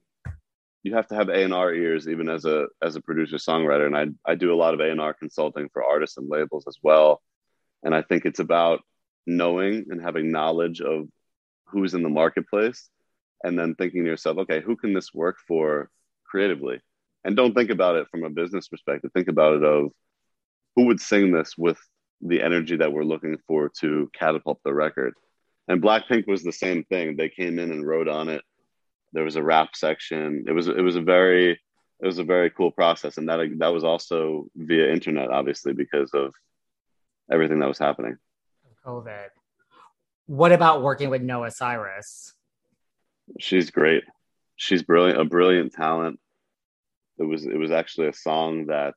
[0.83, 3.87] you have to have a&r ears even as a as a producer songwriter.
[3.87, 7.21] And i i do a lot of a&r consulting for artists and labels as well.
[7.83, 8.81] And i think it's about
[9.25, 11.07] knowing and having knowledge of
[11.65, 12.89] who's in the marketplace
[13.43, 15.89] and then thinking to yourself okay who can this work for
[16.33, 16.81] creatively?
[17.23, 19.11] And don't think about it from a business perspective.
[19.13, 19.91] Think about it of
[20.75, 21.77] who would sing this with
[22.21, 25.13] the energy that we're looking for to catapult the record.
[25.67, 27.15] And blackpink was the same thing.
[27.15, 28.41] They came in and wrote on it.
[29.13, 30.45] There was a rap section.
[30.47, 33.17] It was it was a very it was a very cool process.
[33.17, 36.33] And that that was also via internet obviously because of
[37.31, 38.17] everything that was happening
[38.85, 39.27] COVID.
[40.25, 42.33] What about working with Noah Cyrus?
[43.39, 44.03] She's great.
[44.55, 46.19] She's brilliant, a brilliant talent.
[47.17, 48.95] It was it was actually a song that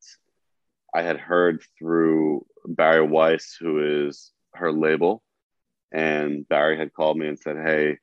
[0.94, 5.22] I had heard through Barry Weiss, who is her label,
[5.92, 7.98] and Barry had called me and said, "Hey,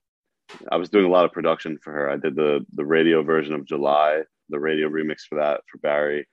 [0.71, 2.09] I was doing a lot of production for her.
[2.09, 6.27] I did the the radio version of July, the radio remix for that for Barry,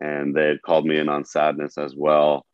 [0.00, 2.46] and they had called me in on Sadness as well.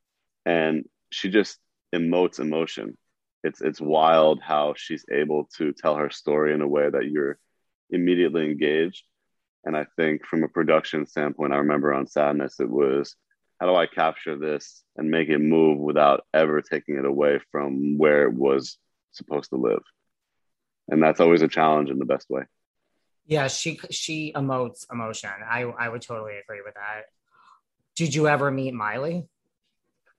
[0.44, 1.58] And she just
[1.96, 2.96] emotes emotion.
[3.42, 7.38] It's it's wild how she's able to tell her story in a way that you're
[7.90, 9.04] immediately engaged.
[9.64, 13.16] And I think from a production standpoint, I remember on Sadness, it was
[13.60, 17.98] how do I capture this and make it move without ever taking it away from
[17.98, 18.78] where it was
[19.12, 19.82] supposed to live?
[20.88, 22.42] And that's always a challenge in the best way.
[23.26, 25.30] Yeah, she she emotes emotion.
[25.44, 27.06] I I would totally agree with that.
[27.96, 29.26] Did you ever meet Miley?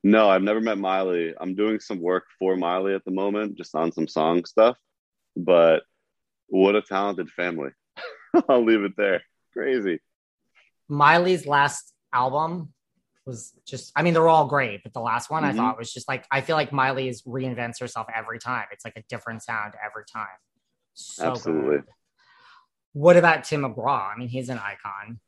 [0.03, 1.33] No, I've never met Miley.
[1.39, 4.77] I'm doing some work for Miley at the moment, just on some song stuff.
[5.35, 5.83] But
[6.47, 7.71] what a talented family.
[8.49, 9.21] I'll leave it there.
[9.53, 9.99] Crazy.
[10.87, 12.73] Miley's last album
[13.25, 15.59] was just I mean they're all great, but the last one mm-hmm.
[15.59, 18.65] I thought was just like I feel like Miley is reinvents herself every time.
[18.71, 20.27] It's like a different sound every time.
[20.93, 21.77] So Absolutely.
[21.77, 21.85] Good.
[22.93, 24.13] What about Tim McGraw?
[24.13, 25.19] I mean, he's an icon.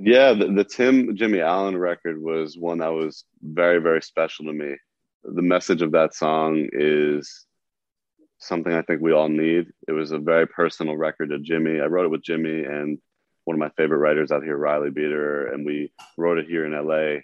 [0.00, 4.52] Yeah, the, the Tim Jimmy Allen record was one that was very, very special to
[4.52, 4.74] me.
[5.24, 7.46] The message of that song is
[8.38, 9.68] something I think we all need.
[9.86, 11.80] It was a very personal record to Jimmy.
[11.80, 12.98] I wrote it with Jimmy and
[13.44, 16.72] one of my favorite writers out here, Riley Beater, and we wrote it here in
[16.72, 17.20] LA.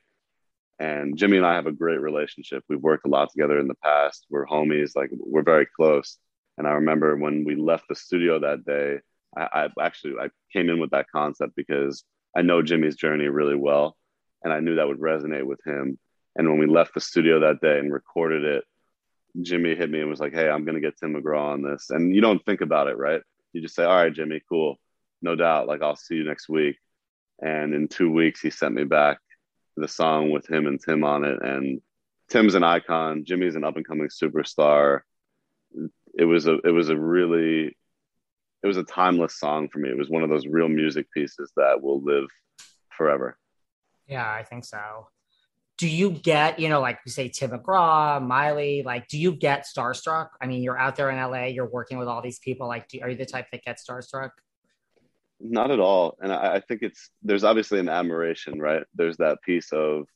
[0.80, 2.64] And Jimmy and I have a great relationship.
[2.68, 4.26] We've worked a lot together in the past.
[4.30, 6.18] We're homies, like we're very close.
[6.56, 8.98] And I remember when we left the studio that day,
[9.36, 12.04] I, I actually I came in with that concept because
[12.36, 13.96] I know Jimmy's journey really well,
[14.42, 15.98] and I knew that would resonate with him.
[16.36, 18.64] And when we left the studio that day and recorded it,
[19.42, 22.14] Jimmy hit me and was like, "Hey, I'm gonna get Tim McGraw on this." And
[22.14, 23.22] you don't think about it, right?
[23.52, 24.78] You just say, "All right, Jimmy, cool,
[25.22, 25.66] no doubt.
[25.66, 26.76] Like I'll see you next week."
[27.40, 29.18] And in two weeks, he sent me back
[29.76, 31.40] the song with him and Tim on it.
[31.42, 31.80] And
[32.28, 33.24] Tim's an icon.
[33.24, 35.00] Jimmy's an up and coming superstar.
[36.14, 37.76] It was a it was a really
[38.62, 39.88] it was a timeless song for me.
[39.88, 42.28] It was one of those real music pieces that will live
[42.90, 43.38] forever.
[44.06, 45.08] Yeah, I think so.
[45.76, 49.64] Do you get, you know, like you say Tim McGraw, Miley, like, do you get
[49.64, 50.30] starstruck?
[50.40, 52.66] I mean, you're out there in LA, you're working with all these people.
[52.66, 54.30] Like, do, are you the type that gets starstruck?
[55.40, 56.16] Not at all.
[56.20, 58.82] And I, I think it's, there's obviously an admiration, right?
[58.96, 60.06] There's that piece of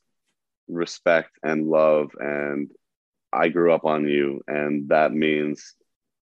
[0.66, 2.10] respect and love.
[2.18, 2.68] And
[3.32, 4.42] I grew up on you.
[4.48, 5.76] And that means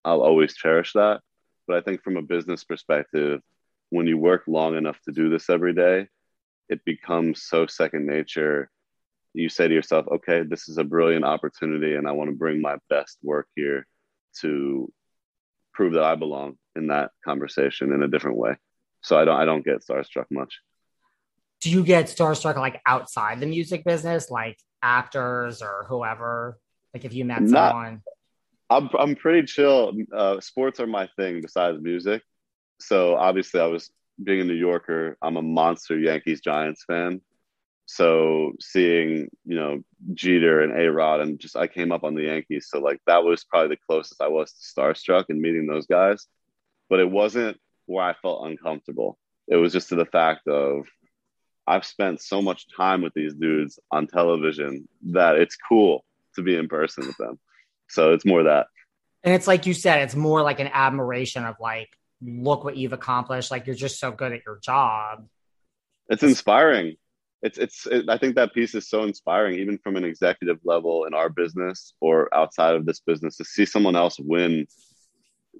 [0.05, 1.23] I'll always cherish that
[1.71, 3.41] but I think from a business perspective,
[3.91, 6.09] when you work long enough to do this every day,
[6.69, 8.69] it becomes so second nature.
[9.35, 12.61] You say to yourself, okay, this is a brilliant opportunity, and I want to bring
[12.61, 13.87] my best work here
[14.41, 14.93] to
[15.73, 18.57] prove that I belong in that conversation in a different way.
[19.03, 20.59] So I don't I don't get starstruck much.
[21.61, 26.59] Do you get starstruck like outside the music business, like actors or whoever?
[26.93, 28.03] Like if you met Not, someone
[28.71, 29.93] I'm I'm pretty chill.
[30.15, 32.23] Uh, sports are my thing besides music.
[32.79, 33.91] So obviously, I was
[34.23, 35.17] being a New Yorker.
[35.21, 37.21] I'm a monster Yankees Giants fan.
[37.87, 39.83] So seeing you know
[40.15, 42.69] Jeter and A Rod and just I came up on the Yankees.
[42.71, 46.27] So like that was probably the closest I was to starstruck and meeting those guys.
[46.89, 49.19] But it wasn't where I felt uncomfortable.
[49.49, 50.87] It was just to the fact of
[51.67, 56.05] I've spent so much time with these dudes on television that it's cool
[56.37, 57.39] to be in person with them.
[57.91, 58.67] So it's more that.
[59.23, 61.89] And it's like you said, it's more like an admiration of like,
[62.23, 63.51] look what you've accomplished.
[63.51, 65.27] Like you're just so good at your job.
[66.09, 66.97] It's inspiring.
[67.43, 67.87] It's it's.
[67.87, 71.29] It, I think that piece is so inspiring, even from an executive level in our
[71.29, 73.37] business or outside of this business.
[73.37, 74.67] To see someone else win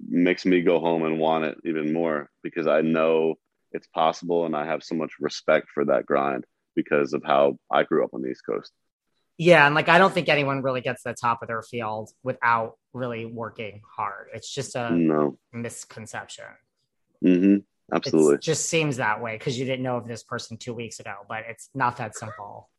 [0.07, 3.35] makes me go home and want it even more because I know
[3.71, 7.83] it's possible, and I have so much respect for that grind because of how I
[7.83, 8.71] grew up on the East Coast.
[9.41, 12.11] Yeah, and like I don't think anyone really gets to the top of their field
[12.21, 14.27] without really working hard.
[14.35, 15.35] It's just a no.
[15.51, 16.45] misconception.
[17.25, 17.55] Mm-hmm.
[17.91, 18.35] Absolutely.
[18.35, 21.15] It just seems that way because you didn't know of this person two weeks ago,
[21.27, 22.69] but it's not that simple.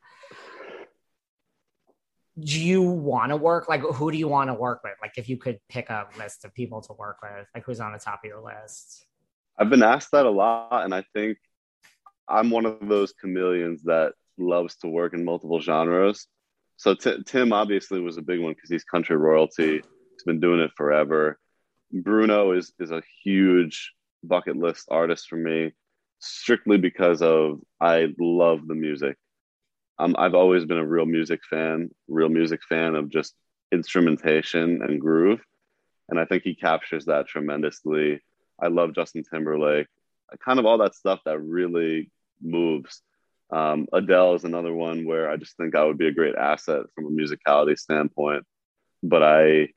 [2.39, 3.69] do you want to work?
[3.69, 4.95] Like, who do you want to work with?
[5.03, 7.91] Like, if you could pick a list of people to work with, like, who's on
[7.91, 9.05] the top of your list?
[9.59, 11.39] I've been asked that a lot, and I think
[12.29, 16.29] I'm one of those chameleons that loves to work in multiple genres.
[16.83, 19.75] So t- Tim obviously was a big one because he's country royalty.
[19.75, 21.39] He's been doing it forever.
[21.93, 23.93] Bruno is is a huge
[24.25, 25.71] bucket list artist for me,
[26.19, 29.17] strictly because of I love the music.
[30.01, 33.33] Um, I've always been a real music fan, real music fan of just
[33.71, 35.41] instrumentation and groove,
[36.09, 38.21] and I think he captures that tremendously.
[38.61, 39.87] I love Justin Timberlake,
[40.45, 42.11] kind of all that stuff that really
[42.43, 43.03] moves.
[43.53, 46.85] Um, Adele is another one where I just think I would be a great asset
[46.95, 48.45] from a musicality standpoint.
[49.03, 49.69] But I,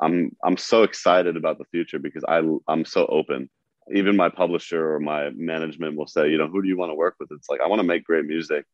[0.00, 3.48] I'm I'm so excited about the future because I I'm so open.
[3.94, 6.96] Even my publisher or my management will say, you know, who do you want to
[6.96, 7.30] work with?
[7.30, 8.64] It's like I want to make great music,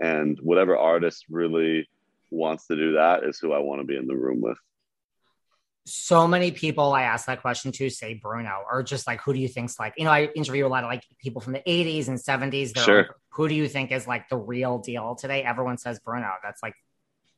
[0.00, 1.88] and whatever artist really
[2.30, 4.58] wants to do that is who I want to be in the room with.
[5.88, 9.40] So many people I ask that question to say Bruno, or just like, who do
[9.40, 12.08] you think's like, you know, I interview a lot of like people from the 80s
[12.08, 12.72] and 70s.
[12.72, 12.96] They're Sure.
[12.98, 15.42] like, who do you think is like the real deal today?
[15.42, 16.30] Everyone says Bruno.
[16.42, 16.74] That's like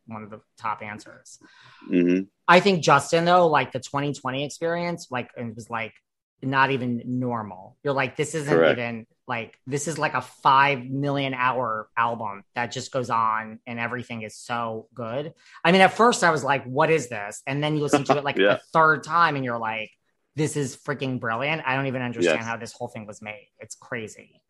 [0.06, 1.38] one of the top answers.
[1.86, 5.94] hmm I think Justin, though, like the 2020 experience, like it was like
[6.42, 7.76] not even normal.
[7.84, 8.78] You're like, this isn't Correct.
[8.78, 13.78] even like this is like a five million hour album that just goes on and
[13.78, 15.32] everything is so good.
[15.64, 17.40] I mean, at first I was like, what is this?
[17.46, 18.54] And then you listen to it like Yeah.
[18.54, 19.90] a third time and you're like,
[20.36, 21.62] this is freaking brilliant.
[21.64, 22.46] I don't even understand Yes.
[22.46, 23.48] how this whole thing was made.
[23.60, 24.42] It's crazy.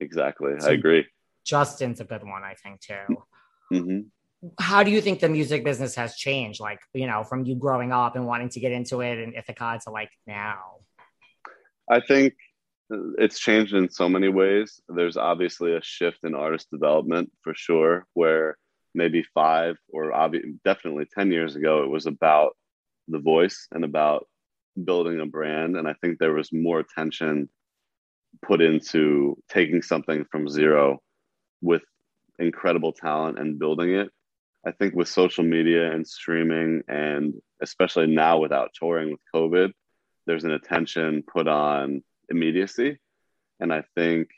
[0.00, 0.52] Exactly.
[0.58, 1.06] So- I agree.
[1.44, 3.16] Justin's a good one, I think, too.
[3.78, 4.00] hmm
[4.58, 7.92] how do you think the music business has changed like you know from you growing
[7.92, 10.76] up and wanting to get into it and ithaca to like now
[11.86, 12.32] I think
[13.18, 14.80] it's changed in so many ways.
[14.88, 18.56] There's obviously a shift in artist development for sure, where
[18.94, 22.56] maybe five or obvi- definitely 10 years ago, it was about
[23.08, 24.26] the voice and about
[24.82, 25.76] building a brand.
[25.76, 27.48] And I think there was more attention
[28.42, 31.00] put into taking something from zero
[31.60, 31.82] with
[32.38, 34.10] incredible talent and building it.
[34.64, 39.72] I think with social media and streaming, and especially now without touring with COVID,
[40.26, 42.98] there's an attention put on immediacy.
[43.60, 44.28] And I think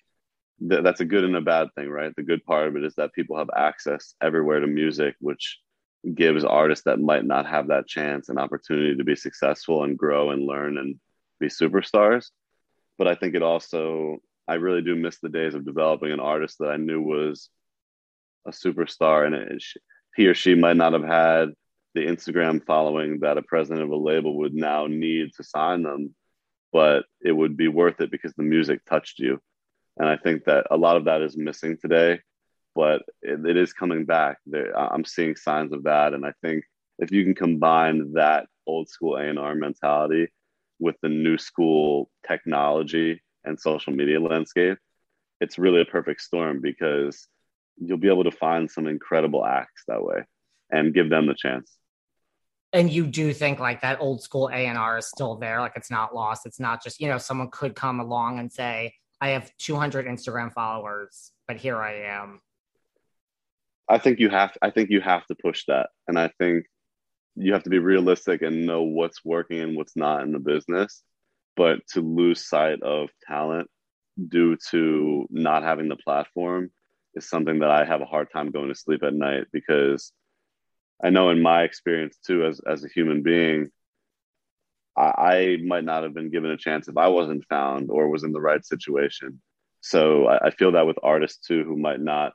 [0.61, 2.15] that that's a good and a bad thing, right?
[2.17, 5.59] The good part of it is that people have access everywhere to music, which
[6.15, 10.31] gives artists that might not have that chance an opportunity to be successful and grow
[10.31, 10.99] and learn and
[11.39, 12.31] be superstars.
[12.99, 14.19] But I think it also,
[14.49, 17.49] I really do miss the days of developing an artist that I knew was
[18.47, 19.63] a superstar and it,
[20.17, 21.51] he or she might not have had
[21.95, 26.15] the Instagram following that a president of a label would now need to sign them,
[26.73, 29.41] but it would be worth it because the music touched you.
[29.99, 32.21] And I think that a lot of that is missing today,
[32.75, 34.39] but it, it is coming back.
[34.47, 36.65] There, I'm seeing signs of that, and I think
[36.99, 40.29] if you can combine that old school A&R mentality
[40.79, 44.79] with the new school technology and social media landscape,
[45.41, 47.29] it's really a perfect storm because
[47.77, 50.23] you'll be able to find some incredible acts that way
[50.71, 51.77] and give them the chance.
[52.73, 56.15] And you do think like that old school a&r is still there like it's not
[56.15, 60.07] lost it's not just you know someone could come along and say i have 200
[60.07, 62.41] instagram followers but here i am
[63.93, 65.91] I think you have I think you have to push that.
[66.09, 66.65] And I think
[67.37, 71.03] you have to be realistic and know what's working and what's not in the business.
[71.57, 73.69] But to lose sight of talent
[74.29, 76.71] due to not having the platform
[77.15, 80.13] is something that I have a hard time going to sleep at night because
[81.03, 83.71] I know in my experience too as as a human being,
[84.97, 88.25] I, I might not have been given a chance if I wasn't found or was
[88.25, 89.41] in the right situation.
[89.81, 92.33] So I, I feel that with artists too who might not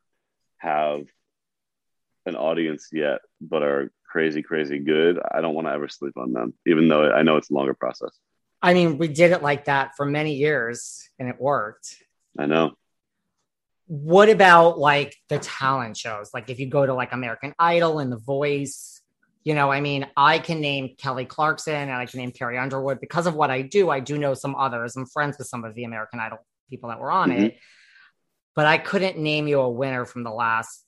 [0.57, 1.01] have
[2.25, 5.19] an audience yet, but are crazy, crazy good.
[5.31, 7.73] I don't want to ever sleep on them, even though I know it's a longer
[7.73, 8.11] process.
[8.61, 11.95] i mean we did it like that for many years and it worked
[12.39, 12.73] I know.
[13.87, 16.29] What about like the talent shows?
[16.33, 19.01] Like if you go to like american idol and the voice
[19.43, 22.99] you know i mean i can name kelly clarkson and i can name carrie underwood.
[22.99, 24.95] Because of what i do i do know some others.
[24.97, 27.39] I'm friends with some of the american idol people that were on Mhm.
[27.45, 27.57] it.
[28.55, 30.83] But i couldn't name you a winner from the last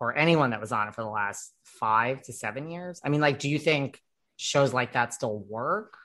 [0.00, 3.00] or anyone that was on it for the last five to seven years.
[3.04, 4.00] I mean like do you think
[4.36, 5.96] shows like that still work?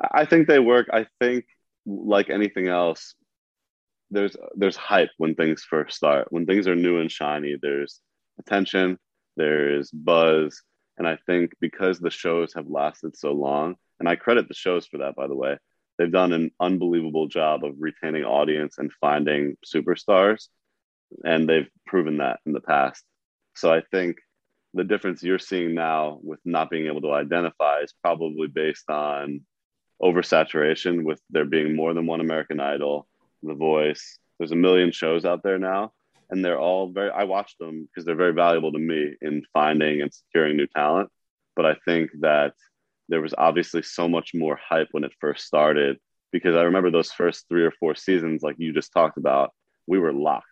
[0.00, 0.88] I think they work.
[0.92, 1.44] I think
[1.86, 3.14] like anything else,
[4.10, 6.28] there's there's hype when things first start.
[6.30, 8.00] When things are new and shiny, there's
[8.38, 8.98] attention,
[9.36, 10.62] there's buzz,
[10.96, 14.86] and I think because the shows have lasted so long, and I credit the shows
[14.86, 15.58] for that, by the way.
[15.98, 20.46] They've done an unbelievable job of retaining audience and finding superstars,
[21.24, 23.04] and they've proven that in the past.
[23.56, 24.18] So I think
[24.74, 29.40] the difference you're seeing now with not being able to identify is probably based on
[30.00, 33.08] oversaturation with there being more than one American Idol,
[33.42, 34.18] The Voice.
[34.38, 35.92] There's a million shows out there now,
[36.30, 37.10] and they're all very.
[37.10, 41.10] I watch them because they're very valuable to me in finding and securing new talent.
[41.56, 42.54] But I think that
[43.08, 45.98] there was obviously so much more hype when it first started
[46.30, 49.52] because I remember those first three or four seasons, like you just talked about,
[49.86, 50.44] we were locked.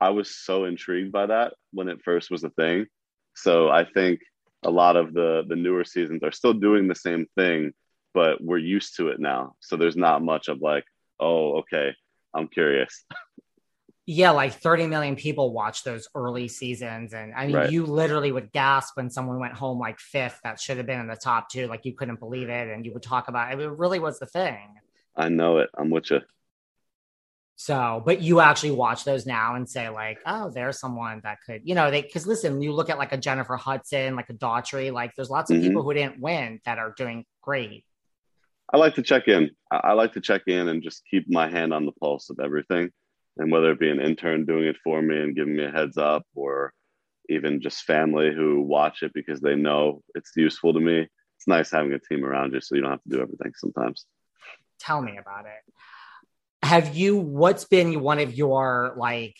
[0.00, 2.86] I was so intrigued by that when it first was a thing.
[3.34, 4.20] So I think
[4.62, 7.72] a lot of the the newer seasons are still doing the same thing,
[8.12, 9.54] but we're used to it now.
[9.60, 10.84] So there's not much of like,
[11.20, 11.94] oh, okay,
[12.34, 13.04] I'm curious.
[14.06, 17.12] yeah, like 30 million people watched those early seasons.
[17.14, 17.70] And I mean, Right.
[17.70, 21.06] you literally would gasp when someone went home like fifth that should have been in
[21.06, 21.66] the top two.
[21.68, 22.68] Like you couldn't believe it.
[22.68, 23.60] And you would talk about it.
[23.60, 24.74] It really was the thing.
[25.16, 25.70] I know it.
[25.76, 26.20] I'm with you.
[27.56, 31.60] So, but you actually watch those now and say like, oh, there's someone that could,
[31.64, 34.90] you know, they because listen, you look at like a Jennifer Hudson, like a Daughtry,
[34.90, 35.62] like there's lots of Mhm.
[35.62, 37.84] people who didn't win that are doing great.
[38.72, 39.50] I like to check in.
[39.70, 42.90] I like to check in and just keep my hand on the pulse of everything.
[43.36, 45.96] And whether it be an intern doing it for me and giving me a heads
[45.96, 46.72] up, or
[47.28, 51.06] even just family who watch it because they know it's useful to me,
[51.36, 54.04] it's nice having a team around you so you don't have to do everything sometimes.
[54.78, 56.66] Tell me about it.
[56.66, 57.16] Have you?
[57.16, 59.36] What's been one of your like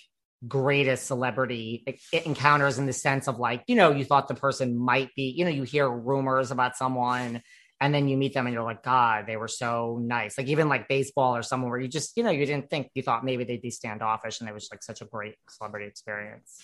[0.49, 5.15] greatest celebrity encounters in the sense of like, you know, you thought the person might
[5.15, 7.43] be, you know, you hear rumors about someone
[7.81, 10.37] and then you meet them and you're like, God, they were so nice.
[10.37, 13.03] Like even like baseball or someone where you just, you know, you didn't think you
[13.03, 16.61] thought maybe they'd be standoffish and it was like such a great celebrity experience.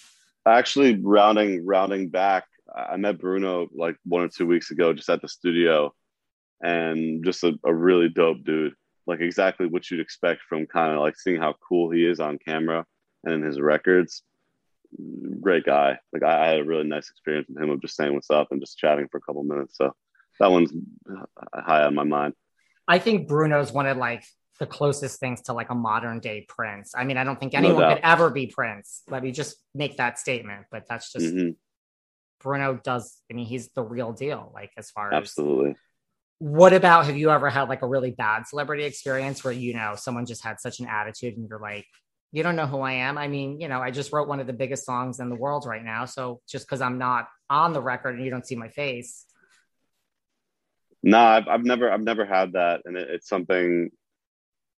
[0.47, 2.45] Actually, rounding rounding back,
[2.75, 5.93] I met Bruno like one or two weeks ago just at the studio,
[6.63, 8.75] and just a, a really dope dude.
[9.07, 12.39] Like exactly what you'd expect from kind of like seeing how cool he is on
[12.39, 12.85] camera
[13.25, 14.23] and in his records.
[15.41, 15.99] Great guy.
[16.13, 18.49] Like I, I had a really nice experience with him of just saying what's up
[18.51, 19.77] and just chatting for a couple minutes.
[19.77, 19.93] So
[20.41, 20.73] that one's
[21.55, 22.35] high on my mind.
[22.89, 24.25] I think Bruno's one of like
[24.59, 26.93] the closest things to like a modern day Prince.
[26.97, 27.97] I mean, I don't think anyone doubt.
[27.97, 29.03] could ever be Prince.
[29.09, 31.51] Let me just make that statement, but that's just hmm
[32.41, 33.21] Bruno does.
[33.31, 34.53] I mean, he's the real deal.
[34.55, 35.75] Like as far as Absolutely.
[36.39, 39.95] what about have you ever had like a really bad celebrity experience where you know
[39.97, 41.87] someone just had such an attitude and you're like,
[42.33, 43.17] you don't know who I am?
[43.19, 45.65] I mean, you know, I just wrote one of the biggest songs in the world
[45.67, 46.05] right now.
[46.05, 49.25] So just because I'm not on the record and you don't see my face,
[51.07, 53.91] No, I've, I've never I've never had that, and it, it's something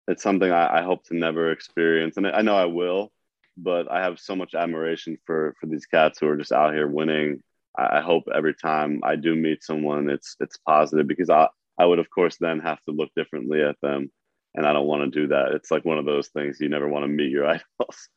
[0.08, 3.12] it's something I, I hope to never experience, and I know I will.
[3.56, 6.86] But I have so much admiration for for these cats who are just out here
[6.86, 7.42] winning.
[7.78, 11.48] I, I hope every time I do meet someone, it's it's positive because I
[11.78, 14.10] I would of course then have to look differently at them,
[14.54, 15.52] and I don't want to do that.
[15.52, 18.08] It's like one of those things you never want to meet your idols.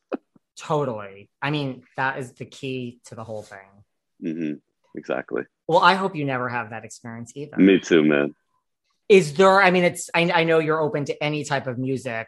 [0.58, 1.30] totally.
[1.40, 3.70] I mean, that is the key to the whole thing.
[4.20, 4.52] hmm
[4.94, 5.44] Exactly.
[5.72, 7.56] Well, I hope you never have that experience either.
[7.56, 8.34] Me too, man.
[9.08, 12.26] Is there, I mean, it's, I, I know you're open to any type of music.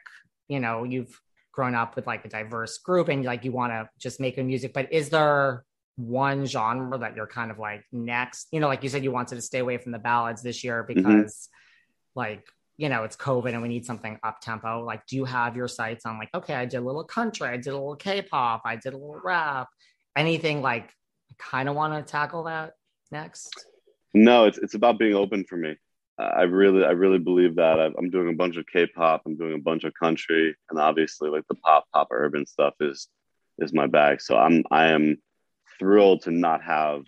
[0.49, 1.21] You know, you've
[1.53, 4.43] grown up with like a diverse group and like you want to just make a
[4.43, 5.63] music, but is there
[5.97, 8.49] one genre that you're kind of like next?
[8.51, 10.83] You know, like you said, you wanted to stay away from the ballads this year
[10.83, 10.95] mm-hmm.
[10.95, 11.51] because
[12.15, 12.47] like,
[12.79, 14.83] you know, it's COVID and we need something up tempo.
[14.83, 17.59] Like, do you have your sights on like, okay, I did a little country, I
[17.59, 19.69] did a little K pop, I did a little rap,
[20.17, 20.85] anything like,
[21.31, 22.73] I kind of want to tackle that
[23.15, 23.67] next?
[24.13, 25.77] No, it's it's about being open for me.
[26.19, 27.81] Uh, I really I really believe that.
[27.81, 29.23] I've, I'm doing a bunch of K-pop.
[29.25, 33.09] I'm doing a bunch of country, and obviously, like the pop, pop, urban stuff is
[33.59, 34.21] is my bag.
[34.21, 35.17] So I'm I am
[35.79, 37.03] thrilled to not have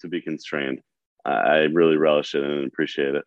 [0.00, 0.80] to be constrained.
[1.24, 3.24] I I really relish it and appreciate it.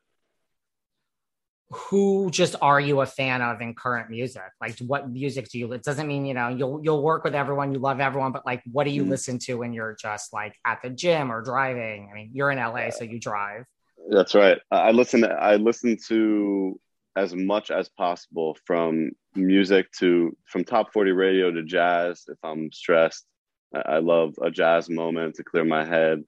[1.73, 4.43] Who just are you a fan of in current music?
[4.61, 7.73] Like what music do you it doesn't mean, you know, you'll you'll work with everyone,
[7.73, 9.09] you love everyone, but like what do you Mhm.
[9.09, 12.09] listen to when you're just like at the gym or driving?
[12.11, 13.65] I mean, you're in LA, so you drive.
[14.09, 14.59] That's right.
[14.71, 15.23] I listen.
[15.23, 16.79] I listen to
[17.15, 22.23] as much as possible from music to from top forty radio to jazz.
[22.27, 23.25] If I'm stressed,
[23.73, 26.23] I love a jazz moment to clear my head.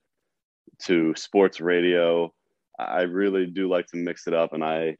[0.80, 2.32] To sports radio,
[2.78, 4.96] I really do like to mix it up, and I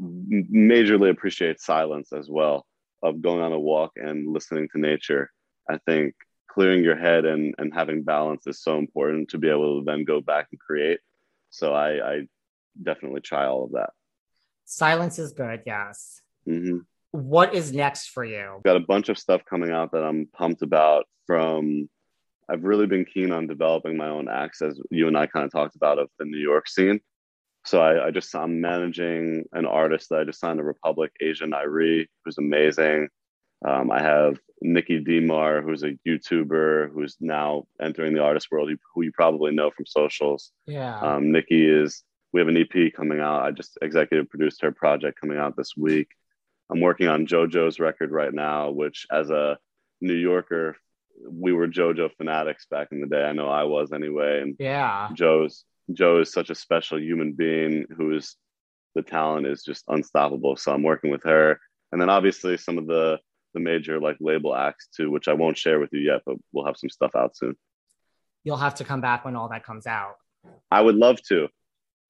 [0.00, 2.66] majorly appreciate silence as well.
[3.02, 5.30] Of going on a walk and listening to nature.
[5.68, 6.14] I think
[6.48, 10.04] clearing your head and and having balance is so important to be able to then
[10.04, 11.00] go back and create.
[11.50, 12.26] So I, I
[12.80, 13.90] definitely try all of that.
[14.64, 16.20] Silence is good, yes.
[16.44, 16.78] hmm
[17.12, 18.60] What is next for you?
[18.64, 21.06] Got a bunch of stuff coming out that I'm pumped about.
[21.26, 21.88] From
[22.48, 25.52] I've really been keen on developing my own acts, as you and I kind of
[25.52, 27.00] talked about of the New York scene.
[27.64, 31.44] So I, I just I'm managing an artist that I just signed to Republic, Asia
[31.44, 33.08] Nairi, who's amazing.
[33.66, 39.02] Um, I have Nikki Demar, who's a YouTuber who's now entering the artist world, who
[39.02, 40.52] you probably know from socials.
[40.66, 40.98] Yeah.
[40.98, 42.02] Um, Nikki is,
[42.32, 43.42] we have an EP coming out.
[43.42, 46.08] I just executive produced her project coming out this week.
[46.70, 49.58] I'm working on JoJo's record right now, which as a
[50.00, 50.76] New Yorker,
[51.28, 53.22] we were JoJo fanatics back in the day.
[53.22, 54.40] I know I was anyway.
[54.40, 55.10] And yeah.
[55.12, 58.36] Joe's, Joe is such a special human being who is,
[58.94, 60.56] the talent is just unstoppable.
[60.56, 61.60] So I'm working with her.
[61.92, 63.18] And then obviously some of the,
[63.54, 66.66] the major like label acts too, which I won't share with you yet, but we'll
[66.66, 67.56] have some stuff out soon.
[68.44, 70.14] You'll have to come back when all that comes out.
[70.70, 71.48] I would love to.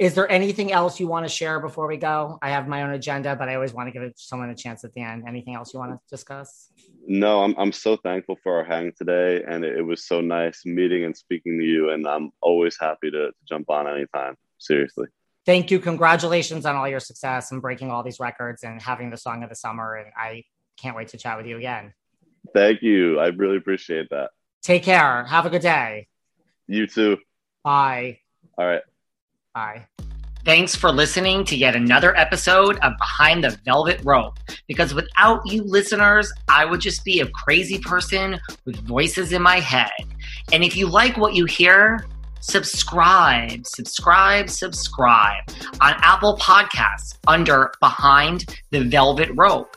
[0.01, 2.39] Is there anything else you want to share before we go?
[2.41, 4.95] I have my own agenda, but I always want to give someone a chance at
[4.95, 5.25] the end.
[5.29, 6.71] Anything else you want to discuss?
[7.07, 10.65] No, I'm I'm so thankful for our hang today, and it, it was so nice
[10.65, 11.91] meeting and speaking to you.
[11.91, 14.37] And I'm always happy to, to jump on anytime.
[14.57, 15.09] Seriously,
[15.45, 15.79] Thank you.
[15.79, 19.51] Congratulations on all your success and breaking all these records and having the song of
[19.51, 19.97] the summer.
[19.97, 20.45] And I
[20.79, 21.93] can't wait to chat with you again.
[22.55, 23.19] Thank you.
[23.19, 24.31] I really appreciate that.
[24.63, 25.25] Take care.
[25.25, 26.09] Have a good day.
[26.67, 27.19] You too.
[27.63, 28.21] Bye.
[28.57, 28.83] All right.
[29.55, 29.87] Bye.
[30.45, 34.39] Thanks for listening to yet another episode of Behind the Velvet Rope.
[34.67, 39.61] Because without you listeners, I would just be a crazy person with voices in my
[39.61, 39.91] head.
[40.53, 42.07] And if you like what you hear,
[42.41, 45.45] subscribe, subscribe, subscribe
[45.81, 49.77] on Apple Podcasts under Behind the Velvet Rope.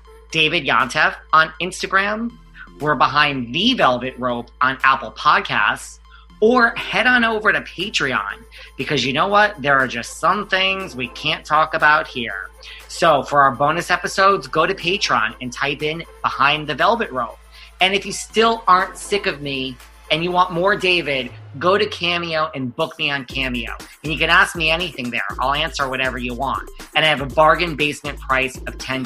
[0.31, 2.31] David Yontef on Instagram.
[2.79, 5.99] We're behind the Velvet Rope on Apple Podcasts.
[6.39, 8.43] Or head on over to Patreon
[8.75, 9.61] because you know what?
[9.61, 12.49] There are just some things we can't talk about here.
[12.87, 17.37] So for our bonus episodes, go to Patreon and type in Behind the Velvet Rope.
[17.79, 19.77] And if you still aren't sick of me
[20.09, 23.75] and you want more David, go to Cameo and book me on Cameo.
[24.03, 25.21] And you can ask me anything there.
[25.39, 26.67] I'll answer whatever you want.
[26.95, 29.05] And I have a bargain basement price of $10.